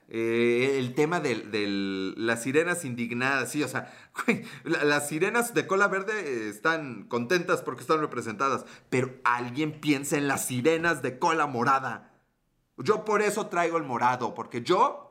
[0.07, 1.43] Eh, el tema de,
[2.15, 3.93] las sirenas indignadas, sí, o sea,
[4.63, 10.45] las sirenas de cola verde están contentas porque están representadas, pero alguien piensa en las
[10.45, 12.13] sirenas de cola morada.
[12.77, 15.10] Yo por eso traigo el morado, porque yo,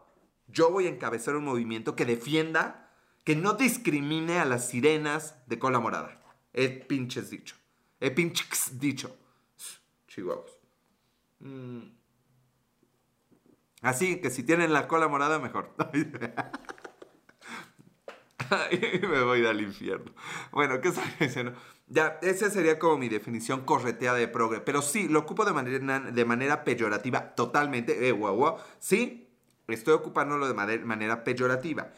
[0.52, 2.90] yo voy a encabezar un movimiento que defienda,
[3.24, 6.20] que no discrimine a las sirenas de cola morada.
[6.52, 7.56] He pinches dicho.
[8.00, 9.16] He pinches dicho.
[10.08, 10.50] Chihuahuas.
[11.40, 11.80] Mm.
[13.82, 15.74] Así que si tienen la cola morada, mejor.
[19.02, 20.12] me voy al infierno.
[20.50, 21.54] Bueno, ¿qué estaba diciendo?
[21.86, 24.60] Ya, esa sería como mi definición correteada de progre.
[24.60, 28.08] Pero sí, lo ocupo de manera, de manera peyorativa totalmente.
[28.08, 28.56] Eh, guau, guau.
[28.78, 29.29] Sí,
[29.74, 31.92] estoy ocupándolo de manera peyorativa.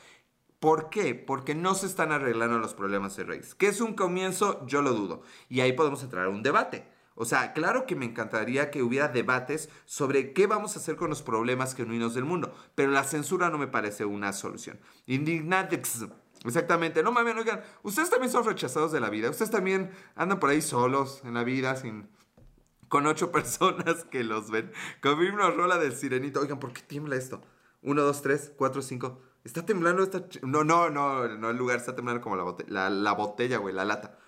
[0.60, 1.14] ¿Por qué?
[1.14, 3.54] Porque no se están arreglando los problemas de raíz.
[3.54, 4.64] ¿Qué es un comienzo?
[4.66, 5.22] Yo lo dudo.
[5.48, 6.86] Y ahí podemos entrar a un debate.
[7.14, 11.10] O sea, claro que me encantaría que hubiera debates sobre qué vamos a hacer con
[11.10, 14.80] los problemas genuinos del mundo, pero la censura no me parece una solución.
[15.06, 16.06] Indignatix.
[16.44, 17.02] Exactamente.
[17.02, 19.30] No mames, oigan, ustedes también son rechazados de la vida.
[19.30, 22.08] Ustedes también andan por ahí solos en la vida sin
[22.88, 24.70] con ocho personas que los ven.
[25.00, 26.40] Con una rola del sirenito.
[26.40, 27.42] Oigan, ¿por qué tiembla esto?
[27.82, 29.20] Uno, dos, tres, cuatro, cinco.
[29.44, 30.24] Está temblando esta...
[30.42, 31.78] No, no, no, no el lugar.
[31.78, 34.18] Está temblando como la, botella, la, la botella, güey, la lata.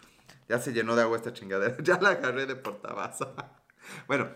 [0.48, 1.76] Ya se llenó de agua esta chingadera.
[1.82, 3.34] Ya la agarré de portabazo.
[4.08, 4.30] bueno,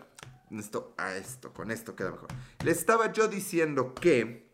[0.51, 2.29] esto, a esto, con esto queda mejor.
[2.65, 4.49] Le estaba yo diciendo que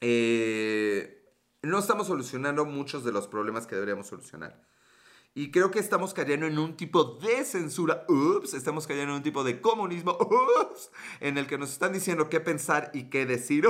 [0.00, 4.62] eh, no estamos solucionando muchos de los problemas que deberíamos solucionar.
[5.36, 9.22] Y creo que estamos cayendo en un tipo de censura, ups, estamos cayendo en un
[9.22, 13.68] tipo de comunismo, ups, en el que nos están diciendo qué pensar y qué decir.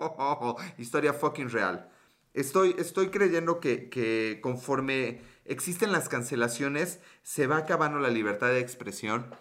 [0.78, 1.88] Historia fucking real.
[2.34, 8.58] Estoy, estoy creyendo que, que conforme existen las cancelaciones, se va acabando la libertad de
[8.58, 9.32] expresión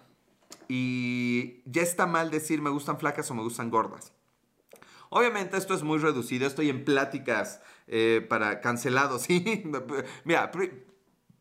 [0.68, 4.14] y ya está mal decir me gustan flacas o me gustan gordas.
[5.10, 9.26] Obviamente esto es muy reducido, estoy en pláticas eh, para cancelados.
[10.26, 10.52] Mira,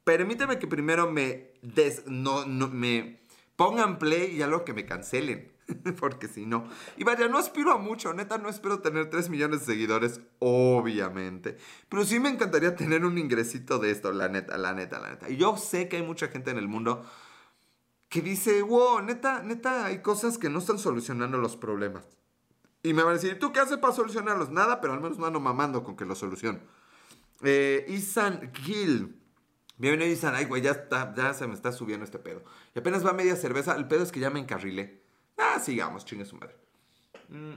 [0.08, 3.20] permíteme que primero me, des, no, no, me
[3.56, 5.52] pongan play y algo que me cancelen.
[6.00, 6.66] Porque si no.
[6.96, 11.58] Y vaya, no aspiro a mucho, neta, no espero tener 3 millones de seguidores, obviamente.
[11.90, 15.28] Pero sí me encantaría tener un ingresito de esto, la neta, la neta, la neta.
[15.28, 17.04] Y yo sé que hay mucha gente en el mundo
[18.08, 22.06] que dice, wow, neta, neta, hay cosas que no están solucionando los problemas.
[22.82, 24.48] Y me van a decir, ¿tú qué haces para solucionarlos?
[24.48, 26.60] Nada, pero al menos no ando mamando con que lo soluciono.
[27.42, 29.17] Eh, Isan Gil.
[29.78, 30.34] Bienvenido, Isan.
[30.34, 32.42] Ay, güey, ya, ya se me está subiendo este pedo.
[32.74, 33.76] Y apenas va media cerveza.
[33.76, 35.04] El pedo es que ya me encarrilé.
[35.36, 36.56] Ah, sigamos, chingue su madre.
[37.28, 37.54] Mm.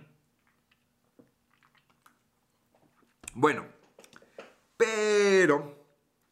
[3.34, 3.66] Bueno,
[4.78, 5.82] pero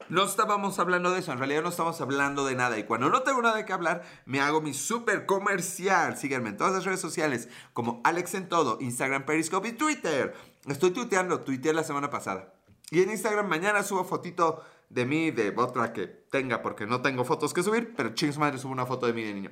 [0.10, 2.78] no estábamos hablando de eso, en realidad no estamos hablando de nada.
[2.78, 6.18] Y cuando no tengo nada qué hablar, me hago mi super comercial.
[6.18, 10.36] Síganme en todas las redes sociales como Alex en todo, Instagram, Periscope y Twitter.
[10.68, 12.54] Estoy tuiteando, tuiteé la semana pasada.
[12.92, 17.24] Y en Instagram mañana subo fotito de mí, de otra que tenga, porque no tengo
[17.26, 19.52] fotos que subir, pero chingos madre subo una foto de mí de niño.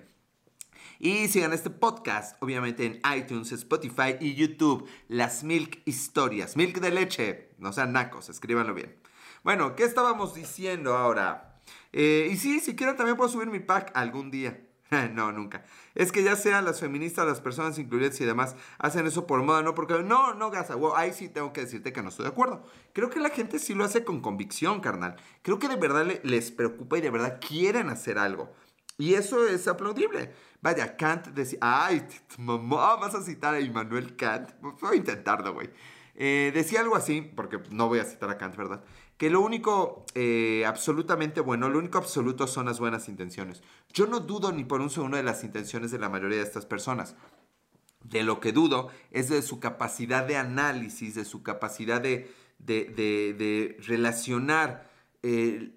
[0.99, 4.89] Y sigan este podcast, obviamente en iTunes, Spotify y YouTube.
[5.07, 6.57] Las Milk Historias.
[6.57, 7.49] Milk de leche.
[7.59, 8.95] No sean nacos, escríbanlo bien.
[9.43, 11.59] Bueno, ¿qué estábamos diciendo ahora?
[11.93, 14.66] Eh, y sí, si quieren también puedo subir mi pack algún día.
[15.13, 15.65] no, nunca.
[15.95, 19.61] Es que ya sean las feministas, las personas incluyentes y demás, hacen eso por moda,
[19.61, 20.01] no porque...
[20.03, 22.63] No, no, Gaza, ahí sí tengo que decirte que no estoy de acuerdo.
[22.93, 25.15] Creo que la gente sí lo hace con convicción, carnal.
[25.41, 28.53] Creo que de verdad les preocupa y de verdad quieren hacer algo.
[28.97, 30.33] Y eso es aplaudible.
[30.61, 34.51] Vaya, Kant decía, ay, mamá, vas a citar a Immanuel Kant.
[34.59, 35.69] Voy a intentarlo, güey.
[36.15, 38.83] Eh, decía algo así, porque no voy a citar a Kant, ¿verdad?
[39.17, 43.63] Que lo único eh, absolutamente bueno, lo único absoluto son las buenas intenciones.
[43.91, 46.65] Yo no dudo ni por un segundo de las intenciones de la mayoría de estas
[46.65, 47.15] personas.
[48.03, 53.77] De lo que dudo es de su capacidad de análisis, de su capacidad de, de,
[53.85, 54.89] relacionar,
[55.23, 55.73] eh,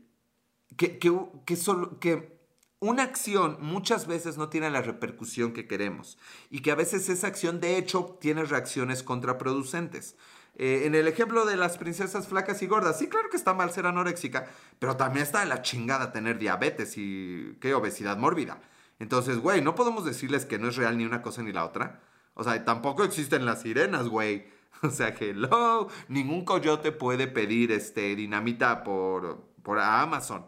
[0.77, 2.41] que, que, solo, que
[2.81, 7.27] una acción muchas veces no tiene la repercusión que queremos y que a veces esa
[7.27, 10.17] acción de hecho tiene reacciones contraproducentes.
[10.63, 13.71] Eh, en el ejemplo de las princesas flacas y gordas, sí, claro que está mal
[13.71, 14.47] ser anoréxica,
[14.79, 18.61] pero también está de la chingada tener diabetes y qué obesidad mórbida.
[18.99, 22.03] Entonces, güey, no podemos decirles que no es real ni una cosa ni la otra.
[22.35, 24.49] O sea, tampoco existen las sirenas, güey.
[24.83, 30.47] O sea, hello, ningún coyote puede pedir este dinamita por, por Amazon.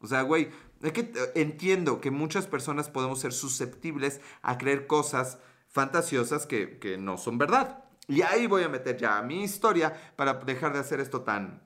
[0.00, 0.48] O sea, güey,
[0.82, 6.78] es que eh, entiendo que muchas personas podemos ser susceptibles a creer cosas fantasiosas que,
[6.78, 7.79] que no son verdad.
[8.10, 11.62] Y ahí voy a meter ya mi historia para dejar de hacer esto tan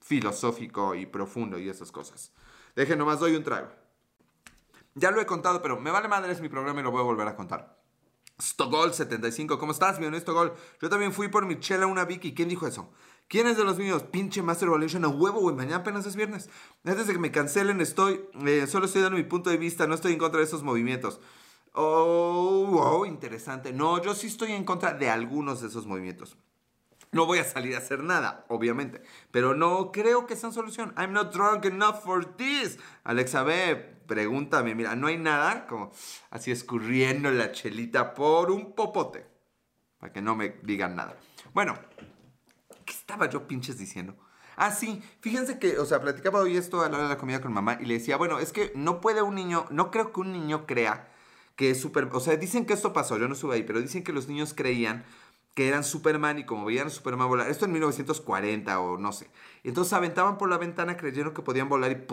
[0.00, 2.32] filosófico y profundo y esas cosas.
[2.76, 3.68] Dejen nomás, doy un trago.
[4.94, 7.04] Ya lo he contado, pero me vale madre, es mi programa y lo voy a
[7.04, 7.82] volver a contar.
[8.38, 10.52] Stogol75, ¿cómo estás, mi honesto Gol?
[10.80, 12.32] Yo también fui por mi chela una Vicky.
[12.32, 12.92] ¿Quién dijo eso?
[13.26, 14.04] ¿Quién es de los míos?
[14.04, 15.56] Pinche Master Evolution a huevo, güey.
[15.56, 16.48] Mañana apenas es viernes.
[16.84, 18.24] Antes de que me cancelen, estoy.
[18.46, 19.88] Eh, solo estoy dando mi punto de vista.
[19.88, 21.20] No estoy en contra de esos movimientos.
[21.72, 23.72] Oh, wow, interesante.
[23.72, 26.36] No, yo sí estoy en contra de algunos de esos movimientos.
[27.12, 29.02] No voy a salir a hacer nada, obviamente.
[29.30, 30.94] Pero no creo que sean solución.
[30.96, 32.78] I'm not drunk enough for this.
[33.04, 34.74] Alexa B, pregúntame.
[34.74, 35.92] Mira, no hay nada como
[36.30, 39.26] así escurriendo la chelita por un popote.
[39.98, 41.16] Para que no me digan nada.
[41.52, 41.78] Bueno,
[42.84, 44.16] ¿Qué estaba yo pinches diciendo?
[44.56, 47.40] Ah, sí, fíjense que, o sea, platicaba hoy esto a la hora de la comida
[47.40, 50.20] con mamá y le decía, bueno, es que no puede un niño, no creo que
[50.20, 51.08] un niño crea
[51.56, 54.04] que es super, o sea, dicen que esto pasó, yo no estuve ahí, pero dicen
[54.04, 55.04] que los niños creían
[55.54, 59.30] que eran Superman y como veían a Superman volar, esto en 1940 o no sé,
[59.64, 62.06] entonces aventaban por la ventana creyendo que podían volar y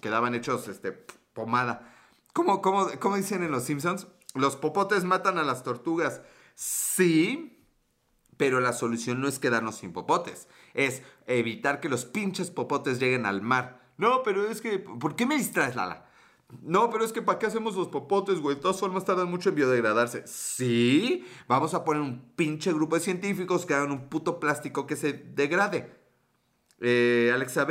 [0.00, 0.92] quedaban hechos, este,
[1.32, 1.94] pomada.
[2.32, 4.06] ¿Cómo, cómo, ¿Cómo dicen en Los Simpsons?
[4.34, 6.20] Los popotes matan a las tortugas.
[6.56, 7.54] Sí,
[8.36, 13.26] pero la solución no es quedarnos sin popotes, es evitar que los pinches popotes lleguen
[13.26, 13.80] al mar.
[13.96, 16.03] No, pero es que, ¿por qué me distraes, Lala?
[16.62, 18.56] No, pero es que ¿para qué hacemos los popotes, güey?
[18.56, 20.22] De todas formas tardan mucho en biodegradarse.
[20.26, 21.24] ¿Sí?
[21.48, 25.12] Vamos a poner un pinche grupo de científicos que hagan un puto plástico que se
[25.12, 25.92] degrade.
[26.80, 27.66] Eh, Alexa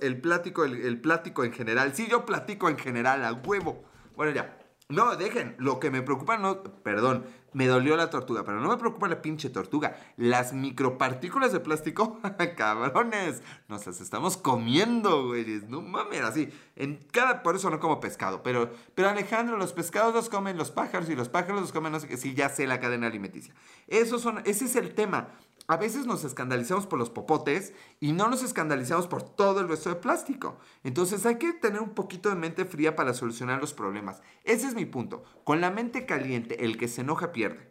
[0.00, 1.94] el plático, el, el plático en general.
[1.94, 3.84] Sí, yo platico en general, a huevo.
[4.16, 4.57] Bueno, ya.
[4.90, 5.54] No, dejen.
[5.58, 6.62] Lo que me preocupa no.
[6.62, 9.98] Perdón, me dolió la tortuga, pero no me preocupa la pinche tortuga.
[10.16, 12.18] Las micropartículas de plástico,
[12.56, 15.44] cabrones, nos las estamos comiendo, güey.
[15.68, 16.48] No mames, así.
[16.74, 17.42] En cada.
[17.42, 18.42] Por eso no como pescado.
[18.42, 22.00] Pero, pero Alejandro, los pescados los comen los pájaros y los pájaros los comen no
[22.00, 22.16] sé qué.
[22.16, 23.54] Sí, ya sé la cadena alimenticia.
[23.88, 25.28] Eso son, ese es el tema
[25.68, 29.90] a veces nos escandalizamos por los popotes y no nos escandalizamos por todo el resto
[29.90, 30.58] de plástico.
[30.82, 34.22] Entonces hay que tener un poquito de mente fría para solucionar los problemas.
[34.44, 35.24] Ese es mi punto.
[35.44, 37.70] Con la mente caliente, el que se enoja pierde.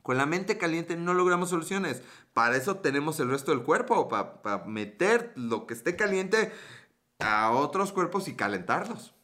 [0.00, 2.02] Con la mente caliente no logramos soluciones.
[2.32, 6.50] Para eso tenemos el resto del cuerpo, para, meter lo que esté caliente
[7.18, 9.14] a otros cuerpos y calentarlos.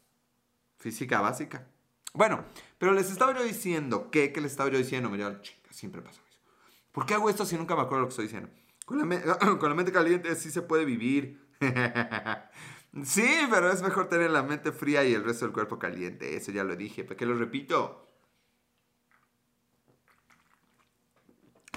[0.77, 1.65] Física básica.
[2.13, 2.45] Bueno,
[2.77, 4.31] pero les estaba yo diciendo, ¿qué?
[4.31, 5.09] ¿Qué les estaba yo diciendo?
[5.09, 6.21] Mira, chica, siempre pasa.
[6.95, 8.49] ¿Por qué hago esto si nunca me acuerdo lo que estoy diciendo?
[8.85, 9.05] Con la,
[9.75, 11.45] mente caliente sí se puede vivir.
[13.03, 16.37] sí, pero es mejor tener la mente fría y el resto del cuerpo caliente.
[16.37, 17.03] Eso ya lo dije.
[17.03, 18.07] ¿Por qué lo repito?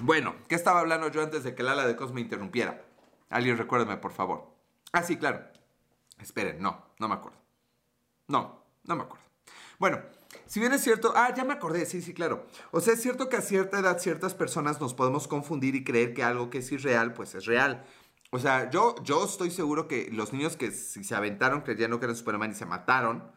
[0.03, 2.85] Bueno, ¿qué estaba hablando yo antes de que el ala de Cos me interrumpiera?
[3.29, 4.55] Alguien recuérdame, por favor.
[4.93, 5.45] Ah, sí, claro.
[6.21, 7.39] Esperen, no, no me acuerdo.
[8.29, 9.25] No, no me acuerdo.
[9.81, 10.01] Bueno,
[10.49, 12.47] si bien es cierto, ah, ya me acordé, sí, sí, claro.
[12.71, 16.15] O sea, es cierto que a cierta edad ciertas personas nos podemos confundir y creer
[16.15, 17.85] que algo que es irreal, pues es real.
[18.31, 22.07] O sea, yo, yo estoy seguro que los niños que si se aventaron creyendo que
[22.07, 23.31] eran Superman y se mataron,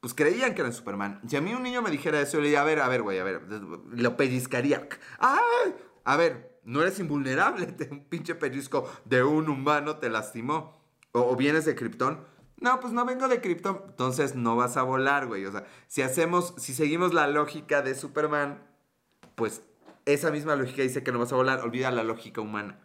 [0.00, 1.20] pues creían que eran Superman.
[1.28, 3.02] Si a mí un niño me dijera eso, yo le diría, a ver, a ver,
[3.02, 4.88] güey, a ver, lo pellizcaría.
[5.18, 5.74] ¡Ay!
[6.04, 10.80] A ver, no eres invulnerable, un pinche pellizco de un humano te lastimó.
[11.10, 12.31] O, o vienes de Krypton
[12.62, 13.82] no, pues no vengo de Krypton.
[13.88, 15.44] Entonces no vas a volar, güey.
[15.44, 18.62] O sea, si hacemos, si seguimos la lógica de Superman,
[19.34, 19.62] pues
[20.06, 21.60] esa misma lógica dice que no vas a volar.
[21.60, 22.78] Olvida la lógica humana.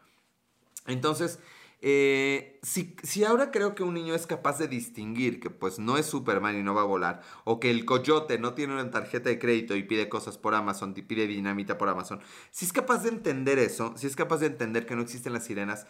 [0.88, 1.40] Entonces,
[1.82, 5.98] eh, si, si, ahora creo que un niño es capaz de distinguir que pues no
[5.98, 9.30] es Superman y no va a volar, o que el coyote no tiene una tarjeta
[9.30, 13.04] de crédito y pide cosas por Amazon, y pide dinamita por Amazon, si es capaz
[13.04, 15.86] de entender eso, si es capaz de entender que no existen las sirenas,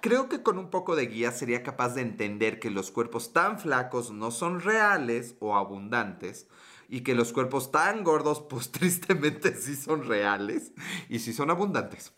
[0.00, 3.58] Creo que con un poco de guía sería capaz de entender que los cuerpos tan
[3.58, 6.48] flacos no son reales o abundantes
[6.88, 10.72] y que los cuerpos tan gordos pues tristemente sí son reales
[11.08, 12.12] y sí son abundantes.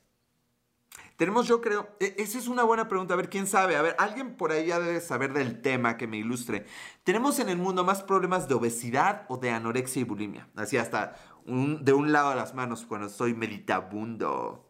[1.17, 3.15] Tenemos, yo creo, e, esa es una buena pregunta.
[3.15, 3.75] A ver, ¿quién sabe?
[3.77, 6.65] A ver, alguien por ahí ya debe saber del tema que me ilustre.
[7.03, 10.49] ¿Tenemos en el mundo más problemas de obesidad o de anorexia y bulimia?
[10.55, 14.68] Así hasta de un lado de las manos cuando estoy meditabundo.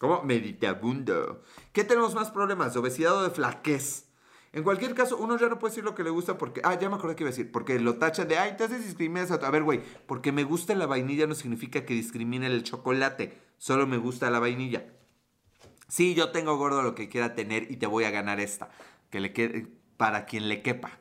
[0.00, 0.22] ¿Cómo?
[0.22, 1.42] Meditabundo.
[1.74, 2.72] ¿Qué tenemos más problemas?
[2.72, 4.06] ¿De obesidad de flaquez?
[4.54, 6.62] En cualquier caso, uno ya no puede decir lo que le gusta porque.
[6.64, 7.52] Ah, ya me acordé que iba a decir.
[7.52, 8.38] Porque lo tachan de.
[8.38, 9.34] Ay, entonces discriminas a.
[9.34, 9.82] A ver, güey.
[10.06, 13.36] Porque me gusta la vainilla no significa que discrimine el chocolate.
[13.58, 14.86] Solo me gusta la vainilla.
[15.86, 18.70] Sí, yo tengo gordo lo que quiera tener y te voy a ganar esta.
[19.10, 19.66] Que le quede,
[19.98, 20.92] para quien le quepa.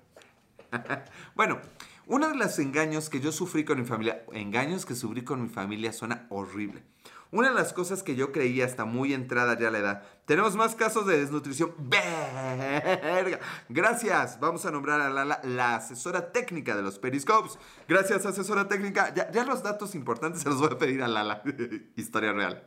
[1.35, 1.61] bueno,
[2.05, 5.47] uno de los engaños que yo sufrí con mi familia, engaños que sufrí con mi
[5.47, 6.83] familia suena horrible.
[7.31, 10.03] Una de las cosas que yo creía hasta muy entrada ya la edad.
[10.25, 11.73] Tenemos más casos de desnutrición.
[11.77, 13.39] Verga.
[13.69, 14.39] Gracias.
[14.39, 17.59] Vamos a nombrar a Lala la asesora técnica de los Periscopes.
[17.87, 19.13] Gracias, asesora técnica.
[19.13, 21.43] Ya, los datos importantes se los voy a pedir a Lala.
[21.95, 22.63] Historia real.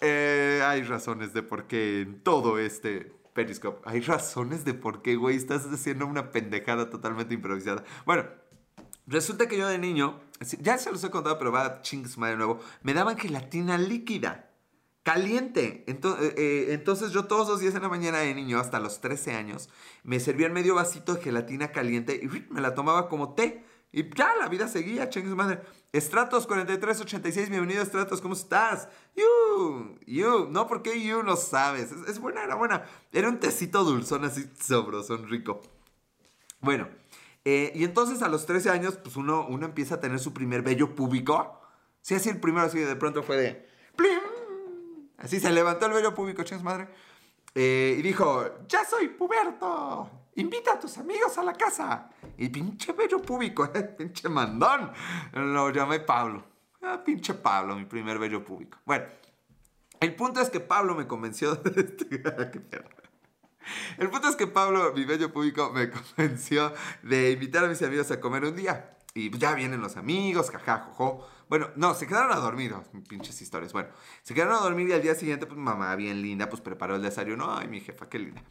[0.00, 3.80] Eh, hay razones de por qué en todo este Periscope.
[3.88, 7.84] Hay razones de por qué, güey, estás haciendo una pendejada totalmente improvisada.
[8.04, 8.24] Bueno,
[9.06, 10.20] resulta que yo de niño,
[10.60, 14.48] ya se los he contado, pero va a chingues de nuevo, me daban gelatina líquida.
[15.02, 15.82] Caliente.
[15.88, 19.00] Entonces, eh, eh, entonces yo todos los días en la mañana de niño, hasta los
[19.00, 19.68] 13 años,
[20.04, 23.64] me servían medio vasito de gelatina caliente y me la tomaba como té.
[23.90, 25.60] Y ya, la vida seguía, chingues madre.
[25.94, 28.88] Stratos 4386, bienvenido Stratos, ¿cómo estás?
[29.14, 31.92] You, you, no, porque you no sabes.
[32.08, 32.84] Es, buena, era buena.
[33.12, 35.60] Era un tecito dulzón así son rico.
[36.60, 36.88] Bueno,
[37.44, 40.62] eh, y entonces a los 13 años, pues uno, uno empieza a tener su primer
[40.62, 41.60] vello público.
[42.00, 43.72] Sí, así el primero, así de pronto fue de.
[45.18, 46.88] Así se levantó el vello público, chingues madre.
[47.54, 50.10] Eh, y dijo: ¡Ya soy puberto!
[50.36, 52.10] Invita a tus amigos a la casa.
[52.38, 53.82] Y pinche bello público, ¿eh?
[53.98, 54.92] pinche mandón.
[55.32, 56.44] Lo llamé Pablo.
[56.80, 58.78] Ah, pinche Pablo, mi primer bello público.
[58.84, 59.04] Bueno,
[60.00, 62.22] el punto es que Pablo me convenció de este...
[63.98, 66.72] El punto es que Pablo, mi bello público, me convenció
[67.02, 68.96] de invitar a mis amigos a comer un día.
[69.14, 71.28] Y ya vienen los amigos, jaja, jojo.
[71.48, 73.74] Bueno, no, se quedaron a dormir, oh, pinches historias.
[73.74, 73.90] Bueno,
[74.22, 77.02] se quedaron a dormir y al día siguiente, pues mamá, bien linda, pues preparó el
[77.02, 77.54] desayuno.
[77.54, 78.42] Ay, mi jefa, qué linda.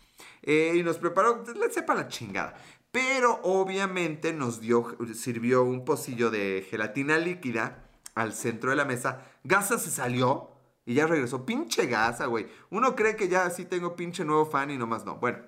[0.44, 2.54] Eh, y nos preparó, pues, le sepa la chingada.
[2.92, 9.26] Pero obviamente nos dio, sirvió un pocillo de gelatina líquida al centro de la mesa.
[9.44, 10.51] Gasa se salió
[10.86, 11.46] y ya regresó.
[11.46, 12.48] Pinche Gasa, güey.
[12.70, 15.18] Uno cree que ya sí tengo pinche nuevo fan y nomás no.
[15.18, 15.40] Bueno.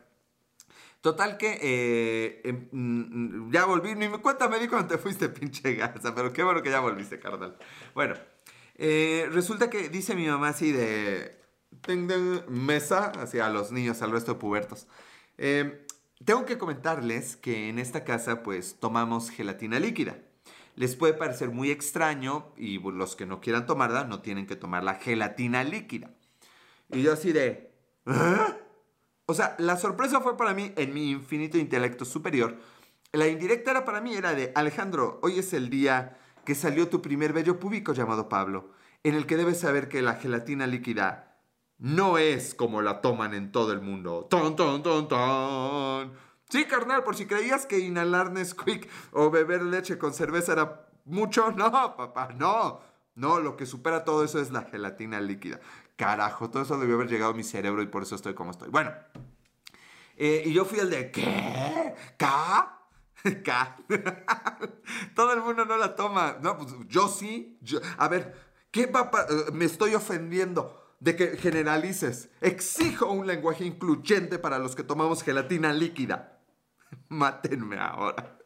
[1.02, 5.28] Total que eh, em, mm, ya volví, ni me cuenta me di cuando te fuiste,
[5.28, 7.58] pinche Gasa, pero qué bueno que ya volviste, carnal.
[7.93, 8.15] Bueno,
[8.76, 11.43] eh, resulta que dice mi mamá así de
[12.48, 14.88] mesa, así a los niños, al resto de pubertos.
[15.38, 15.86] Eh,
[16.24, 20.17] tengo que comentarles que en esta casa pues tomamos gelatina líquida.
[20.76, 24.84] Les puede parecer muy extraño y los que no quieran tomarla no tienen que tomar
[24.84, 26.12] la gelatina líquida.
[26.92, 27.72] Y yo así de...
[28.06, 28.60] ¿eh?
[29.26, 32.58] O sea, la sorpresa fue para mí en mi infinito intelecto superior.
[33.14, 37.02] La indirecta era para mí, era de Alejandro, hoy es el día que salió tu
[37.02, 38.72] primer bello público llamado Pablo,
[39.04, 41.38] en el que debes saber que la gelatina líquida
[41.78, 44.28] no es como la toman en todo el mundo.
[44.30, 46.14] ¡Ton, ton, ton, ton!
[46.54, 51.52] Sí, carnal, por si creías que inhalar Nesquik o beber leche con cerveza era mucho,
[51.58, 52.80] no, papá, no.
[53.16, 55.60] No, lo que supera todo eso es la gelatina líquida.
[55.96, 58.70] Carajo, todo eso debió haber llegado a mi cerebro y por eso estoy como estoy.
[58.70, 58.92] Bueno,
[60.16, 61.96] eh, y yo fui el de, ¿qué?
[62.18, 62.82] ¿K?
[63.44, 63.78] ¿K?
[65.16, 66.38] todo el mundo no la toma.
[66.39, 67.58] No, pues yo sí.
[67.98, 68.36] a ver,
[68.70, 69.26] ¿qué papá?
[69.28, 72.30] Eh, me estoy ofendiendo de que generalices.
[72.42, 76.33] Exijo un lenguaje incluyente para los que tomamos gelatina líquida.
[77.10, 78.39] Mátenme ahora.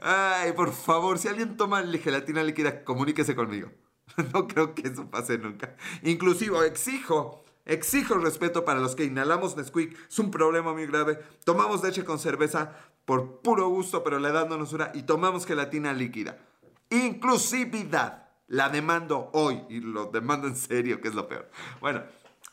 [0.00, 3.70] Ay, por favor, si alguien toma gelatina líquida, comuníquese conmigo.
[4.32, 5.76] No creo que eso pase nunca.
[6.02, 9.96] Inclusive, exijo, exijo respeto para los que inhalamos Nesquik.
[10.08, 11.20] Es un problema muy grave.
[11.44, 16.38] Tomamos leche con cerveza por puro gusto, pero le dándonos una y tomamos gelatina líquida.
[16.90, 18.26] Inclusividad.
[18.48, 21.48] La demando hoy y lo demando en serio, que es lo peor.
[21.80, 22.02] Bueno,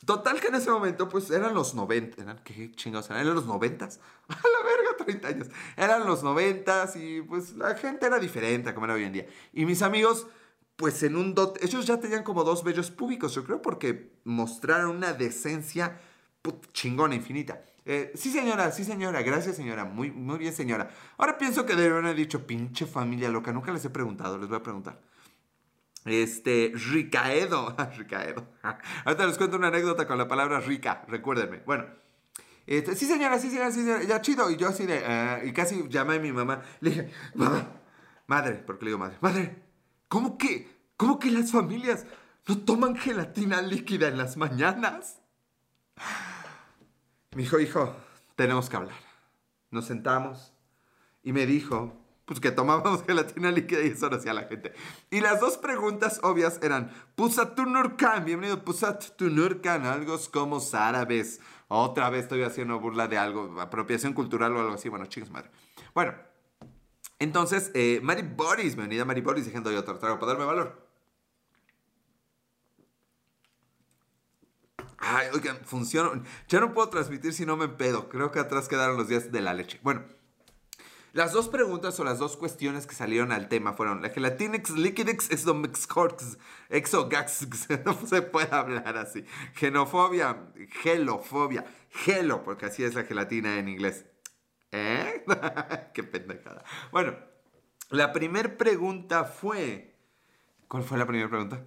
[0.05, 2.21] total que en ese momento, pues eran los 90.
[2.21, 3.09] ¿Eran qué chingados?
[3.09, 3.85] ¿Eran los 90?
[3.85, 5.47] A la verga, 30 años.
[5.75, 9.27] Eran los 90 y pues la gente era diferente a como era hoy en día.
[9.53, 10.27] Y mis amigos,
[10.75, 11.61] pues en un dot.
[11.63, 15.99] Ellos ya tenían como dos bellos públicos, yo creo, porque mostraron una decencia
[16.73, 17.63] chingona, infinita.
[17.85, 19.21] Eh, sí, señora, sí, señora.
[19.21, 19.85] Gracias, señora.
[19.85, 20.89] Muy, muy bien, señora.
[21.17, 23.51] Ahora pienso que deberían haber dicho, pinche familia loca.
[23.51, 24.99] Nunca les he preguntado, les voy a preguntar.
[26.07, 27.75] Este, Ricaedo.
[27.97, 28.47] Ricaedo.
[29.05, 31.61] Ahorita les cuento una anécdota con la palabra rica, recuérdenme.
[31.65, 31.85] Bueno,
[32.65, 34.49] este, sí señora, sí señora, sí señora, ya chido.
[34.49, 36.61] Y yo así de, ah", y casi llamé a mi mamá.
[36.79, 37.67] Le dije, mamá,
[38.25, 39.63] madre, porque le digo madre, madre,
[40.07, 42.05] ¿cómo que, cómo que las familias
[42.47, 45.21] no toman gelatina líquida en las mañanas?
[47.35, 47.95] Me dijo, hijo,
[48.35, 48.97] tenemos que hablar.
[49.69, 50.53] Nos sentamos
[51.23, 54.73] y me dijo, pues que tomábamos gelatina líquida y eso lo hacía la gente.
[55.09, 61.39] Y las dos preguntas obvias eran, Pusatunurkan, bienvenido Pusatunurkan, algo como árabes.
[61.69, 64.89] Otra vez estoy haciendo burla de algo, apropiación cultural o algo así.
[64.89, 65.49] Bueno, chicos, madre.
[65.95, 66.15] Bueno,
[67.17, 70.85] entonces, eh, Mari Boris, bienvenida Mari Boris, dejando yo otro trago para darme valor.
[74.97, 76.21] Ay, oigan, funciona.
[76.49, 78.09] Ya no puedo transmitir si no me pedo.
[78.09, 79.79] Creo que atrás quedaron los días de la leche.
[79.81, 80.16] Bueno.
[81.17, 85.31] Las dos preguntas o las dos cuestiones que salieron al tema fueron la gelatinix liquidix
[85.31, 86.37] exomixcorx
[86.69, 87.47] exogax,
[87.85, 90.51] no se puede hablar así, genofobia,
[90.83, 94.05] gelofobia, gelo, porque así es la gelatina en inglés.
[94.71, 95.25] ¿Eh?
[95.95, 96.63] Qué pendejada.
[96.91, 97.17] Bueno,
[97.89, 99.97] la primera pregunta fue...
[100.67, 101.65] ¿Cuál fue la primera pregunta?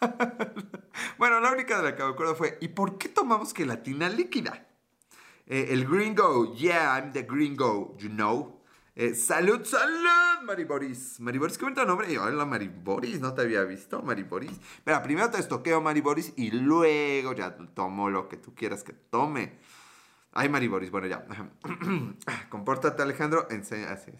[1.18, 4.66] bueno, la única de la que me acuerdo fue, ¿y por qué tomamos gelatina líquida?
[5.46, 8.57] Eh, el gringo, yeah, I'm the gringo, you know.
[9.00, 11.20] Eh, salud, salud, Mariboris.
[11.20, 12.18] Mariboris, qué bonito nombre.
[12.18, 14.58] Hola, Mariboris, no te había visto, Mariboris.
[14.82, 19.60] Pero primero te estoqueo, Mariboris, y luego ya tomo lo que tú quieras que tome.
[20.32, 21.24] Ay, Mariboris, bueno, ya.
[22.48, 23.46] Compórtate, Alejandro.
[23.50, 24.10] Enseña, así,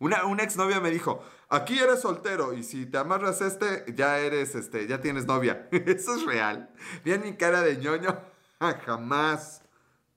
[0.00, 4.54] Una, una exnovia me dijo, aquí eres soltero y si te amarras este, ya eres,
[4.54, 5.66] este, ya tienes novia.
[5.72, 6.68] Eso es real.
[7.06, 8.20] Bien mi cara de ñoño.
[8.84, 9.62] Jamás.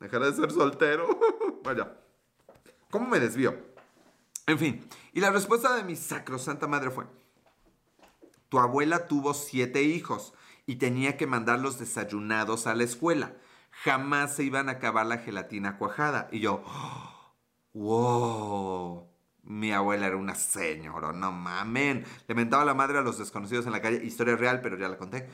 [0.01, 1.07] Dejaré de ser soltero.
[1.63, 1.95] Vaya.
[2.89, 3.68] ¿Cómo me desvío?
[4.50, 4.84] En fin,
[5.14, 7.06] y la respuesta de mi sacrosanta madre fue,
[8.50, 10.34] tu abuela tuvo siete hijos
[10.66, 13.36] y tenía que mandarlos desayunados a la escuela.
[13.84, 16.30] Jamás se iban a acabar la gelatina cuajada.
[16.32, 16.64] Y yo,
[17.76, 19.08] wow,
[19.43, 22.04] mi abuela era una señora, no mamen.
[22.28, 24.97] Le mentaba la madre a los desconocidos en la calle, historia real, pero ya la
[24.97, 25.30] conté.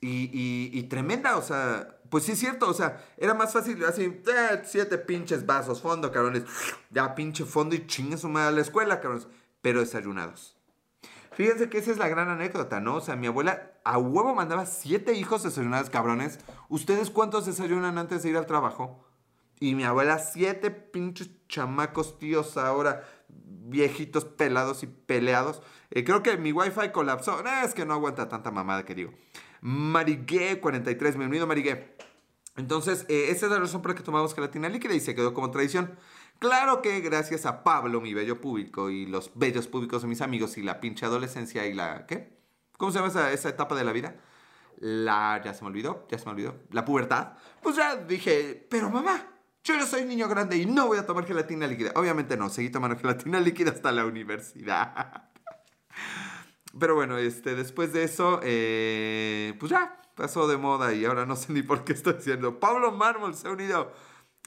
[0.00, 4.62] Y, tremenda, o sea, pues sí es cierto, o sea, era más fácil así, eh,
[4.62, 6.44] siete pinches vasos, fondo, cabrones,
[6.90, 9.26] ya pinche fondo y chingue su madre a la escuela, cabrones,
[9.60, 10.56] pero desayunados.
[11.32, 12.94] Fíjense que esa es la gran anécdota, ¿no?
[12.94, 16.38] O sea, mi abuela a huevo mandaba siete hijos desayunados, cabrones.
[16.68, 19.04] ¿Ustedes cuántos desayunan antes de ir al trabajo?
[19.58, 25.62] Y mi abuela, siete pinches chamacos, tíos ahora, viejitos pelados y peleados.
[25.90, 27.42] Eh, creo que mi wifi colapsó.
[27.64, 29.12] es que no aguanta tanta mamada que digo.
[29.64, 31.96] Marigué43, bienvenido Marigué.
[32.56, 35.32] Entonces, eh, esa es la razón por la que tomamos gelatina líquida y se quedó
[35.32, 35.98] como tradición.
[36.38, 40.58] Claro que gracias a Pablo, mi bello público, y los bellos públicos de mis amigos,
[40.58, 42.04] y la pinche adolescencia y la...
[42.04, 42.36] ¿Qué?
[42.76, 44.16] ¿Cómo se llama esa, esa etapa de la vida?
[44.80, 45.40] La...
[45.42, 46.56] Ya se me olvidó, ya se me olvidó.
[46.70, 47.32] La pubertad.
[47.62, 49.26] Pues ya dije, pero mamá,
[49.64, 51.92] yo no soy niño grande y no voy a tomar gelatina líquida.
[51.94, 55.30] Obviamente no, seguí tomando gelatina líquida hasta la universidad.
[56.78, 61.36] Pero bueno, este, después de eso, eh, pues ya, pasó de moda y ahora no
[61.36, 62.58] sé ni por qué estoy diciendo.
[62.58, 63.92] Pablo Mármol se ha unido.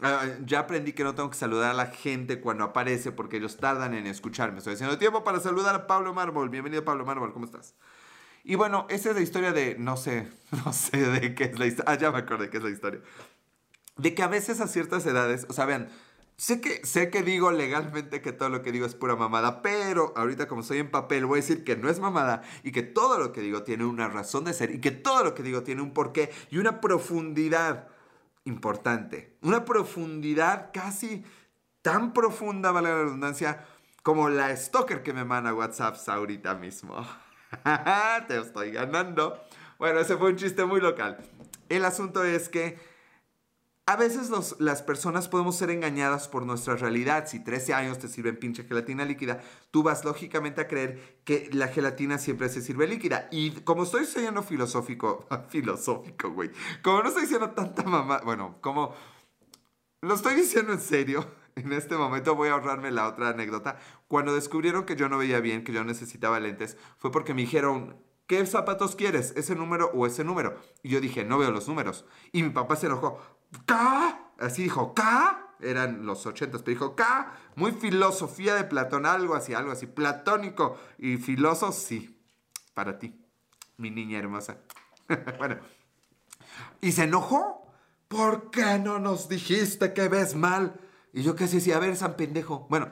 [0.02, 3.58] Ah, ya aprendí que no tengo que saludar a la gente cuando aparece porque ellos
[3.58, 4.60] tardan en escucharme.
[4.60, 6.50] Estoy haciendo tiempo para saludar a Pablo Mármol.
[6.50, 7.74] Bienvenido Pablo Mármol, ¿cómo estás?
[8.44, 10.28] Y bueno, esa es la historia de, no sé,
[10.66, 11.92] no sé de qué es la historia.
[11.92, 13.02] Ah, ya me acordé qué es la historia.
[13.98, 15.90] De que a veces a ciertas edades, o sea, vean,
[16.40, 20.14] Sé que, sé que digo legalmente que todo lo que digo es pura mamada, pero
[20.16, 23.18] ahorita como estoy en papel voy a decir que no es mamada y que todo
[23.18, 25.82] lo que digo tiene una razón de ser y que todo lo que digo tiene
[25.82, 27.88] un porqué y una profundidad
[28.44, 29.36] importante.
[29.42, 31.26] Una profundidad casi
[31.82, 33.66] tan profunda, vale la redundancia,
[34.04, 36.96] como la stalker que me manda WhatsApp ahorita mismo.
[38.28, 39.42] Te estoy ganando.
[39.80, 41.18] Bueno, ese fue un chiste muy local.
[41.68, 42.78] El asunto es que
[43.88, 44.30] a veces
[44.60, 47.26] las personas podemos ser engañadas por nuestra realidad.
[47.26, 51.70] Si 13 años te sirven pinche gelatina líquida, tú vas lógicamente a creer que la
[51.70, 53.30] gelatina siempre se sirve líquida.
[53.32, 56.52] Y como estoy siendo filosófico, filosófico, güey,
[56.84, 58.94] como no estoy diciendo tanta mamá, bueno, como
[60.02, 61.26] lo estoy diciendo en serio,
[61.56, 63.80] en este momento voy a ahorrarme la otra anécdota.
[64.10, 67.96] Cuando descubrieron que yo no veía bien, que yo necesitaba lentes, fue porque me dijeron,
[68.28, 69.34] ¿qué zapatos quieres?
[69.38, 70.60] ¿Ese número o ese número?
[70.84, 72.04] Y yo dije, no veo los números.
[72.34, 73.37] Y mi papá se enojó.
[73.66, 79.36] K, así dijo, K, eran los ochentas, pero dijo K, muy filosofía de Platón, algo
[79.36, 82.20] así, algo así, platónico y filósofo, sí,
[82.74, 83.20] para ti,
[83.78, 84.58] mi niña hermosa.
[85.38, 85.58] bueno,
[86.82, 87.72] y se enojó,
[88.08, 90.80] ¿por qué no nos dijiste que ves mal?
[91.14, 92.68] Y yo casi decía, a ver, San Pendejo.
[92.70, 92.92] Bueno,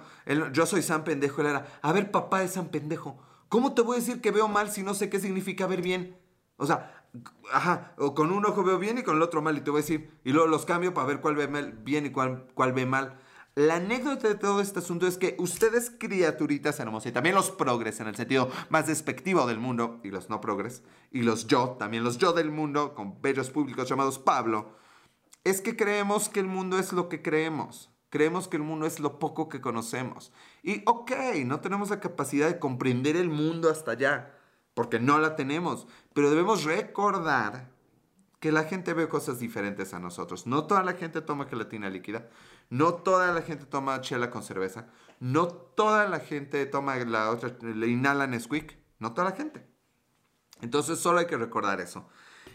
[0.52, 3.98] yo soy San Pendejo, él era, a ver, papá de San Pendejo, ¿Cómo te voy
[3.98, 6.18] a decir que veo mal si no sé qué significa ver bien?
[6.58, 7.05] O sea,
[7.52, 9.80] ajá, o con un ojo veo bien y con el otro mal y te voy
[9.80, 11.48] a decir, y luego los cambio para ver cuál ve
[11.84, 13.20] bien y cuál, cuál ve mal.
[13.56, 18.02] La anécdota de todo este asunto es que ustedes, criaturitas hermosas, y también los progres
[18.02, 22.04] en el sentido más despectivo del mundo, y los no progres, y los yo, también
[22.04, 24.76] los yo del mundo, con bellos públicos llamados Pablo,
[25.46, 27.92] es que creemos que el mundo es lo que creemos.
[28.10, 30.32] Creemos que el mundo es lo poco que conocemos.
[30.64, 31.12] Y ok,
[31.46, 34.35] no tenemos la capacidad de comprender el mundo hasta allá,
[34.76, 37.72] porque no la tenemos, pero debemos recordar
[38.40, 40.46] que la gente ve cosas diferentes a nosotros.
[40.46, 42.30] No toda la gente toma gelatina líquida,
[42.70, 44.88] no toda la gente toma chela con cerveza,
[45.20, 49.66] no toda la gente toma la otra, le inhala Nesquik, no toda la gente.
[50.62, 52.08] Entonces solo hay que recordar eso.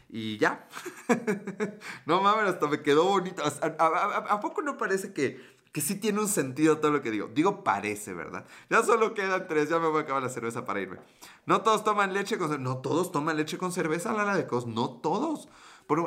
[0.08, 0.68] Y ya.
[2.06, 3.42] no mames, hasta me quedó bonito.
[3.42, 5.40] ¿A, poco no parece que,
[5.72, 7.28] que sí tiene un sentido todo lo que digo?
[7.32, 8.44] Digo parece, ¿verdad?
[8.68, 10.98] Ya solo quedan tres, ya me voy a acabar la cerveza para irme.
[11.46, 12.68] No todos toman leche con cerveza.
[12.68, 14.68] No todos toman leche con cerveza, la de cosas.
[14.68, 15.48] No todos.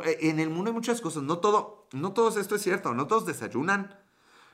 [0.06, 1.24] Eh, en el mundo hay muchas cosas.
[1.24, 2.94] No todo, no todos esto es cierto.
[2.94, 3.98] No todos desayunan.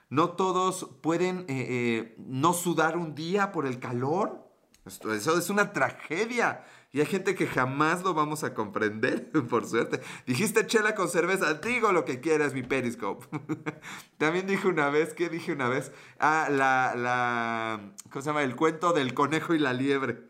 [0.10, 4.47] No todos pueden eh, eh, no sudar un día por el calor.
[4.86, 6.66] Esto, eso es una tragedia.
[6.92, 10.02] Y hay gente que jamás lo vamos a comprender, por suerte.
[10.26, 13.28] Dijiste chela con cerveza, digo lo que quieras, mi periscope.
[14.18, 15.92] También dije una vez, ¿qué dije una vez?
[16.20, 18.44] Ah, la, la, ¿cómo se llama?
[18.44, 20.30] El cuento del conejo y la liebre.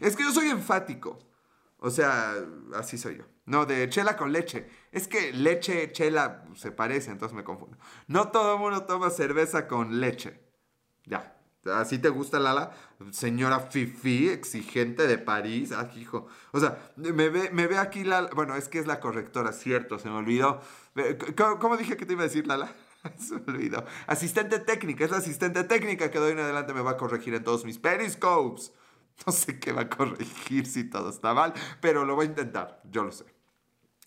[0.00, 1.18] Es que yo soy enfático.
[1.78, 2.34] O sea,
[2.74, 3.24] así soy yo.
[3.46, 4.68] No, de chela con leche.
[4.92, 7.78] Es que leche, chela se parece, entonces me confundo.
[8.06, 10.40] No todo el mundo toma cerveza con leche.
[11.04, 12.72] Ya, ¿Así te gusta Lala?
[13.10, 15.72] Señora Fifi, exigente de París.
[15.72, 16.26] Ah, hijo.
[16.52, 18.30] O sea, me ve, me ve aquí Lala.
[18.34, 20.60] Bueno, es que es la correctora, cierto, se me olvidó.
[21.60, 22.74] ¿Cómo, dije que te iba a decir Lala?
[23.18, 23.84] se me olvidó.
[24.06, 27.34] Asistente técnica, es la asistente técnica que de hoy en adelante me va a corregir
[27.34, 28.72] en todos mis periscopes.
[29.26, 31.52] No sé qué va a corregir si todo está mal,
[31.82, 33.26] pero lo voy a intentar, yo lo sé.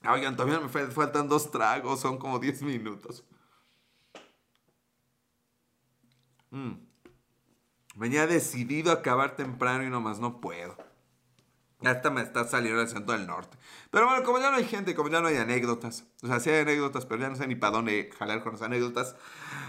[0.10, 3.24] Oigan, todavía me faltan dos tragos, son como 10 minutos.
[6.50, 6.93] Mmm.
[7.96, 10.76] Venía decidido a acabar temprano y nomás no puedo.
[11.82, 13.58] Hasta me está saliendo el centro del norte.
[13.92, 16.50] Pero bueno, como ya no hay gente, como ya no hay anécdotas, o sea, sí
[16.50, 19.16] hay anécdotas, pero ya no sé ni para dónde jalar con las anécdotas,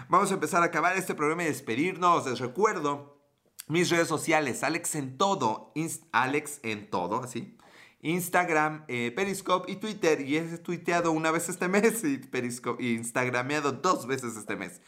[0.08, 2.26] vamos a empezar a acabar este programa y despedirnos.
[2.26, 3.20] Les recuerdo
[3.66, 5.72] mis redes sociales, Alex en todo,
[6.12, 7.58] Alex en todo, así.
[8.04, 10.20] Instagram, eh, Periscope y Twitter.
[10.20, 14.82] Y he tuiteado una vez este mes y, Periscope, y Instagrameado dos veces este mes.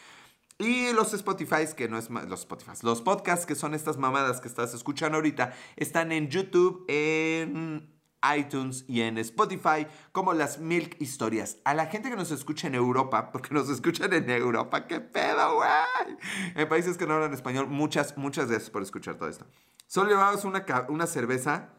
[0.58, 4.48] Y los Spotify, que no es los Spotify, los podcasts que son estas mamadas que
[4.48, 7.94] estás escuchando ahorita, están en YouTube, en
[8.36, 11.58] iTunes y en Spotify como las Milk Historias.
[11.64, 15.56] A la gente que nos escucha en Europa, porque nos escuchan en Europa, qué pedo,
[15.56, 16.16] güey.
[16.54, 19.46] En países que no hablan español, muchas, muchas gracias por escuchar todo esto.
[19.86, 21.70] Solo llevabas una, una cerveza.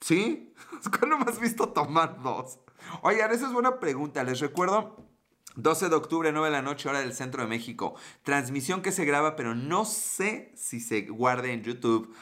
[0.00, 0.54] ¿Sí?
[0.98, 2.60] ¿Cuándo me has visto tomar dos?
[3.02, 4.22] Oigan, esa es buena pregunta.
[4.24, 5.07] Les recuerdo
[5.56, 7.94] 12 de octubre, 9 de la noche, hora del centro de México.
[8.22, 12.14] Transmisión que se graba, pero no sé si se guarde en YouTube.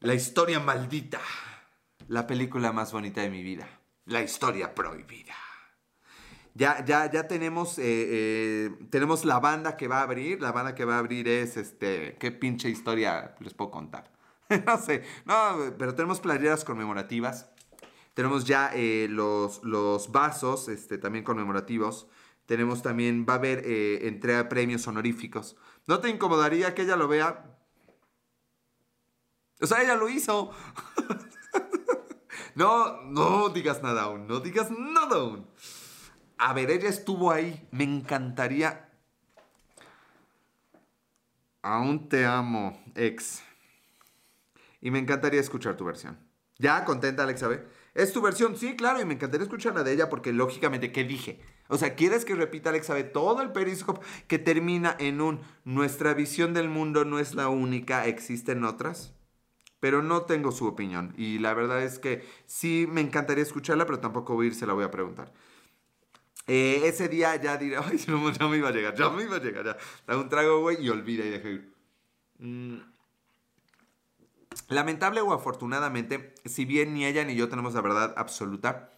[0.00, 1.20] La historia maldita.
[2.08, 3.68] La película más bonita de mi vida.
[4.06, 5.34] La historia prohibida.
[6.54, 10.40] Ya, ya, ya tenemos, eh, eh, tenemos la banda que va a abrir.
[10.42, 14.10] La banda que va a abrir es, este, qué pinche historia les puedo contar.
[14.66, 17.51] no sé, no, pero tenemos playeras conmemorativas.
[18.14, 22.08] Tenemos ya eh, los, los vasos, este, también conmemorativos.
[22.46, 25.56] Tenemos también, va a haber eh, entrega de premios honoríficos.
[25.86, 27.56] ¿No te incomodaría que ella lo vea?
[29.60, 30.50] O sea, ella lo hizo.
[32.54, 35.46] no, no digas nada aún, no digas nada aún.
[36.36, 37.66] A ver, ella estuvo ahí.
[37.70, 38.90] Me encantaría.
[41.62, 43.42] Aún te amo, ex.
[44.80, 46.18] Y me encantaría escuchar tu versión.
[46.58, 47.48] ¿Ya contenta, Alexa?
[47.94, 48.56] ¿Es tu versión?
[48.56, 51.40] Sí, claro, y me encantaría escuchar la de ella porque lógicamente, ¿qué dije?
[51.68, 56.14] O sea, ¿quieres que repita Alexa B todo el periscope que termina en un nuestra
[56.14, 59.14] visión del mundo no es la única, existen otras?
[59.80, 64.00] Pero no tengo su opinión y la verdad es que sí me encantaría escucharla, pero
[64.00, 65.32] tampoco voy a ir, se la voy a preguntar.
[66.46, 67.98] Eh, ese día ya diré, ay,
[68.38, 69.76] ya me iba a llegar, ya me iba a llegar, ya.
[70.06, 71.48] Da un trago, güey, y olvida y deja.
[72.38, 72.91] Mm.
[74.68, 78.90] Lamentable o afortunadamente, si bien ni ella ni yo tenemos la verdad absoluta,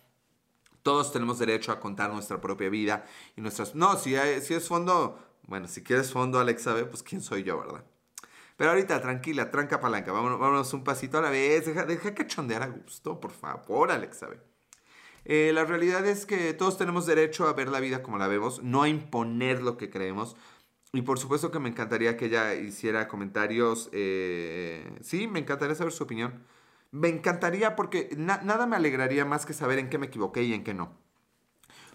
[0.82, 3.74] todos tenemos derecho a contar nuestra propia vida y nuestras...
[3.74, 7.84] No, si, es fondo, bueno, si quieres fondo, Alexa B, pues quién soy yo, ¿verdad?
[8.56, 12.62] Pero ahorita, tranquila, tranca palanca, vámonos, vámonos un pasito a la vez, deja, deja cachondear
[12.62, 14.38] a gusto, por favor, Alexa B.
[15.24, 18.62] Eh, la realidad es que todos tenemos derecho a ver la vida como la vemos,
[18.62, 20.36] no a imponer lo que creemos.
[20.94, 23.88] Y por supuesto que me encantaría que ella hiciera comentarios.
[23.90, 26.44] Eh, sí, me encantaría saber su opinión.
[26.92, 30.62] Me encantaría porque nada me alegraría más que saber en qué me equivoqué y en
[30.62, 30.96] qué no.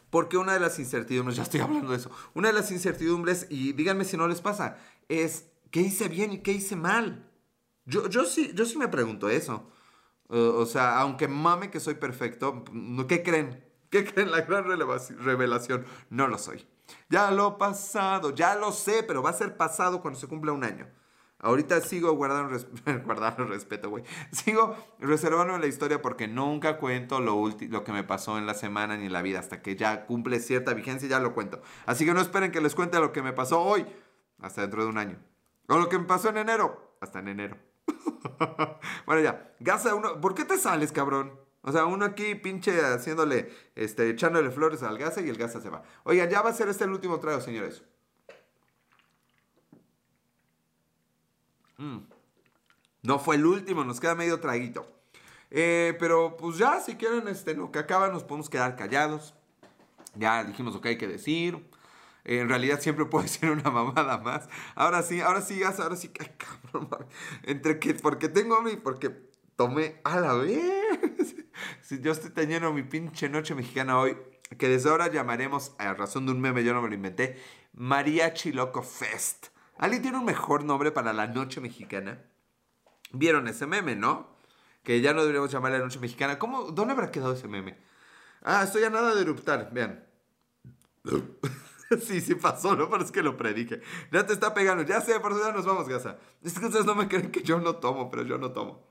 [0.10, 3.72] Porque una de las incertidumbres, ya estoy hablando de eso, una de las incertidumbres, y
[3.72, 4.78] díganme si no les pasa,
[5.08, 7.26] es qué hice bien y qué hice mal.
[7.86, 9.72] Yo, yo, sí, yo sí me pregunto eso.
[10.28, 12.66] o sea, aunque mame que soy perfecto,
[13.08, 13.64] ¿qué creen?
[13.89, 15.86] ¿Qué creen la gran revelación?
[16.10, 16.68] No lo soy.
[17.10, 20.64] Ya lo pasado, ya lo sé, pero va a ser pasado cuando se cumpla un
[20.64, 20.88] año.
[21.42, 24.04] Ahorita sigo guardando, respeto, güey.
[24.32, 28.98] Sigo reservando la historia porque nunca cuento lo, lo que me pasó en la semana
[28.98, 29.40] ni en la vida.
[29.40, 31.62] Hasta que ya cumple cierta vigencia, ya lo cuento.
[31.86, 33.86] Así que no esperen que les cuente lo que me pasó hoy,
[34.42, 35.18] hasta dentro de un año.
[35.70, 37.58] O lo que me pasó en enero, hasta en enero.
[39.06, 39.54] bueno, ya.
[39.60, 40.20] Gaza uno.
[40.20, 41.40] ¿Por qué te sales, cabrón?
[41.62, 45.70] O sea, uno aquí pinche haciéndole, este, echándole flores al Gaza y el Gaza se
[45.70, 45.84] va.
[46.03, 47.84] Oigan, ya va a ser este el último trago, señores.
[51.78, 51.99] Mm.
[53.03, 54.88] No fue el último, nos queda medio traguito.
[55.51, 59.34] Eh, pero pues ya, si quieren, este, lo que acaba, nos podemos quedar callados.
[60.16, 61.66] Ya dijimos lo que hay que decir.
[62.26, 64.47] en realidad siempre puedo decir una mamada más.
[64.76, 66.12] Ahora sí, ahora sí, Gaza, ahora sí.
[66.20, 66.89] Ay, cabrón,
[67.43, 71.09] Entre que porque tengo hambre y porque tomé a la vez.
[71.82, 74.18] Si yo estoy teniendo mi pinche noche mexicana hoy,
[74.57, 77.41] que desde ahora llamaremos, a razón de un meme, yo no me lo inventé,
[77.74, 79.47] Mariachi Loco Fest.
[79.78, 82.22] ¿Alguien tiene un mejor nombre para la noche mexicana?
[83.12, 84.36] ¿Vieron ese meme, no?
[84.84, 86.38] Que ya no deberíamos llamarle la noche mexicana.
[86.39, 86.72] ¿Cómo?
[86.72, 87.78] ¿Dónde habrá quedado ese meme?
[88.41, 90.05] Ah, estoy a nada de eruptar, vean.
[92.01, 92.93] sí, sí pasó, ¿no?
[92.97, 93.82] Es que lo predije.
[94.12, 94.84] Ya te está pegando.
[94.84, 96.18] Ya sé, por eso ya nos vamos, Gaza.
[96.43, 98.89] Es que ustedes no me creen que yo no tomo, pero yo no tomo.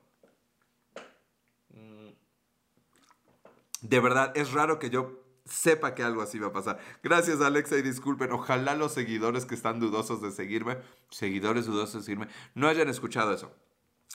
[3.81, 6.79] De verdad, es raro que yo sepa que algo así va a pasar.
[7.01, 10.77] Gracias Alexa y disculpen, ojalá los seguidores que están dudosos de seguirme,
[11.09, 13.51] seguidores dudosos de seguirme, no hayan escuchado eso.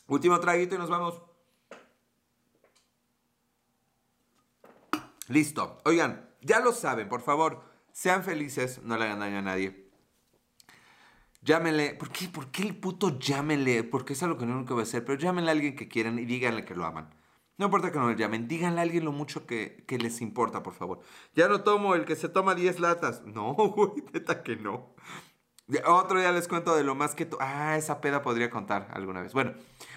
[0.07, 1.21] Último traguito y nos vamos.
[5.29, 5.79] Listo.
[5.85, 7.63] Oigan, ya lo saben, por favor,
[7.93, 9.89] sean felices, no le hagan daño a nadie.
[11.43, 13.85] Llámenle, ¿por qué, ¿por qué el puto llámenle?
[13.85, 16.25] Porque es algo que nunca voy a hacer, pero llámenle a alguien que quieran y
[16.25, 17.15] díganle que lo aman.
[17.57, 20.75] No importa que no le llamen, díganle a alguien lo mucho que, les importa, por
[20.75, 21.01] favor.
[21.35, 23.23] Ya no tomo el que se toma 10 latas.
[23.35, 24.95] No, güey, neta que no.
[25.87, 27.29] Otro día les cuento de lo más que...
[27.41, 29.33] Ah, esa peda podría contar alguna vez.
[29.33, 29.55] Bueno,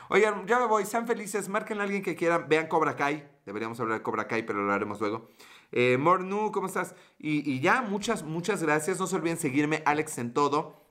[0.09, 0.85] oigan, ya me voy.
[0.85, 2.47] Sean felices, marquen a alguien que quieran.
[2.47, 3.27] Vean Cobra Kai.
[3.45, 5.29] Deberíamos hablar de Cobra Kai, pero lo haremos luego.
[5.71, 6.95] Eh, Mornu, ¿cómo estás?
[7.19, 8.99] Y, y, ya, muchas, muchas gracias.
[8.99, 10.86] No se olviden seguirme, Alex en todo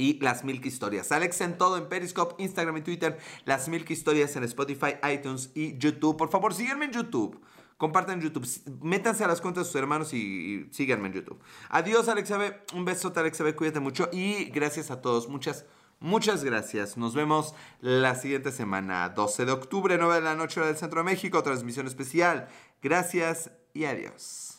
[0.00, 1.12] y Las Milk Historias.
[1.12, 3.18] Alex en todo en Periscope, Instagram y Twitter.
[3.44, 6.16] Las Milk Historias en Spotify, iTunes y YouTube.
[6.16, 7.38] Por favor, síganme en YouTube.
[7.76, 8.48] Compartan YouTube.
[8.80, 11.38] Métanse a las cuentas de sus hermanos y, síganme en YouTube.
[11.68, 12.60] Adiós, Alex B.
[12.74, 13.54] Un besote, Alex B.
[13.54, 14.08] Cuídate mucho.
[14.10, 15.28] Y gracias a todos.
[15.28, 15.66] Muchas,
[15.98, 16.96] muchas gracias.
[16.96, 19.10] Nos vemos la siguiente semana.
[19.10, 21.42] 12 de octubre, 9 de la noche hora del Centro de México.
[21.42, 22.48] Transmisión especial.
[22.82, 24.49] Gracias y adiós.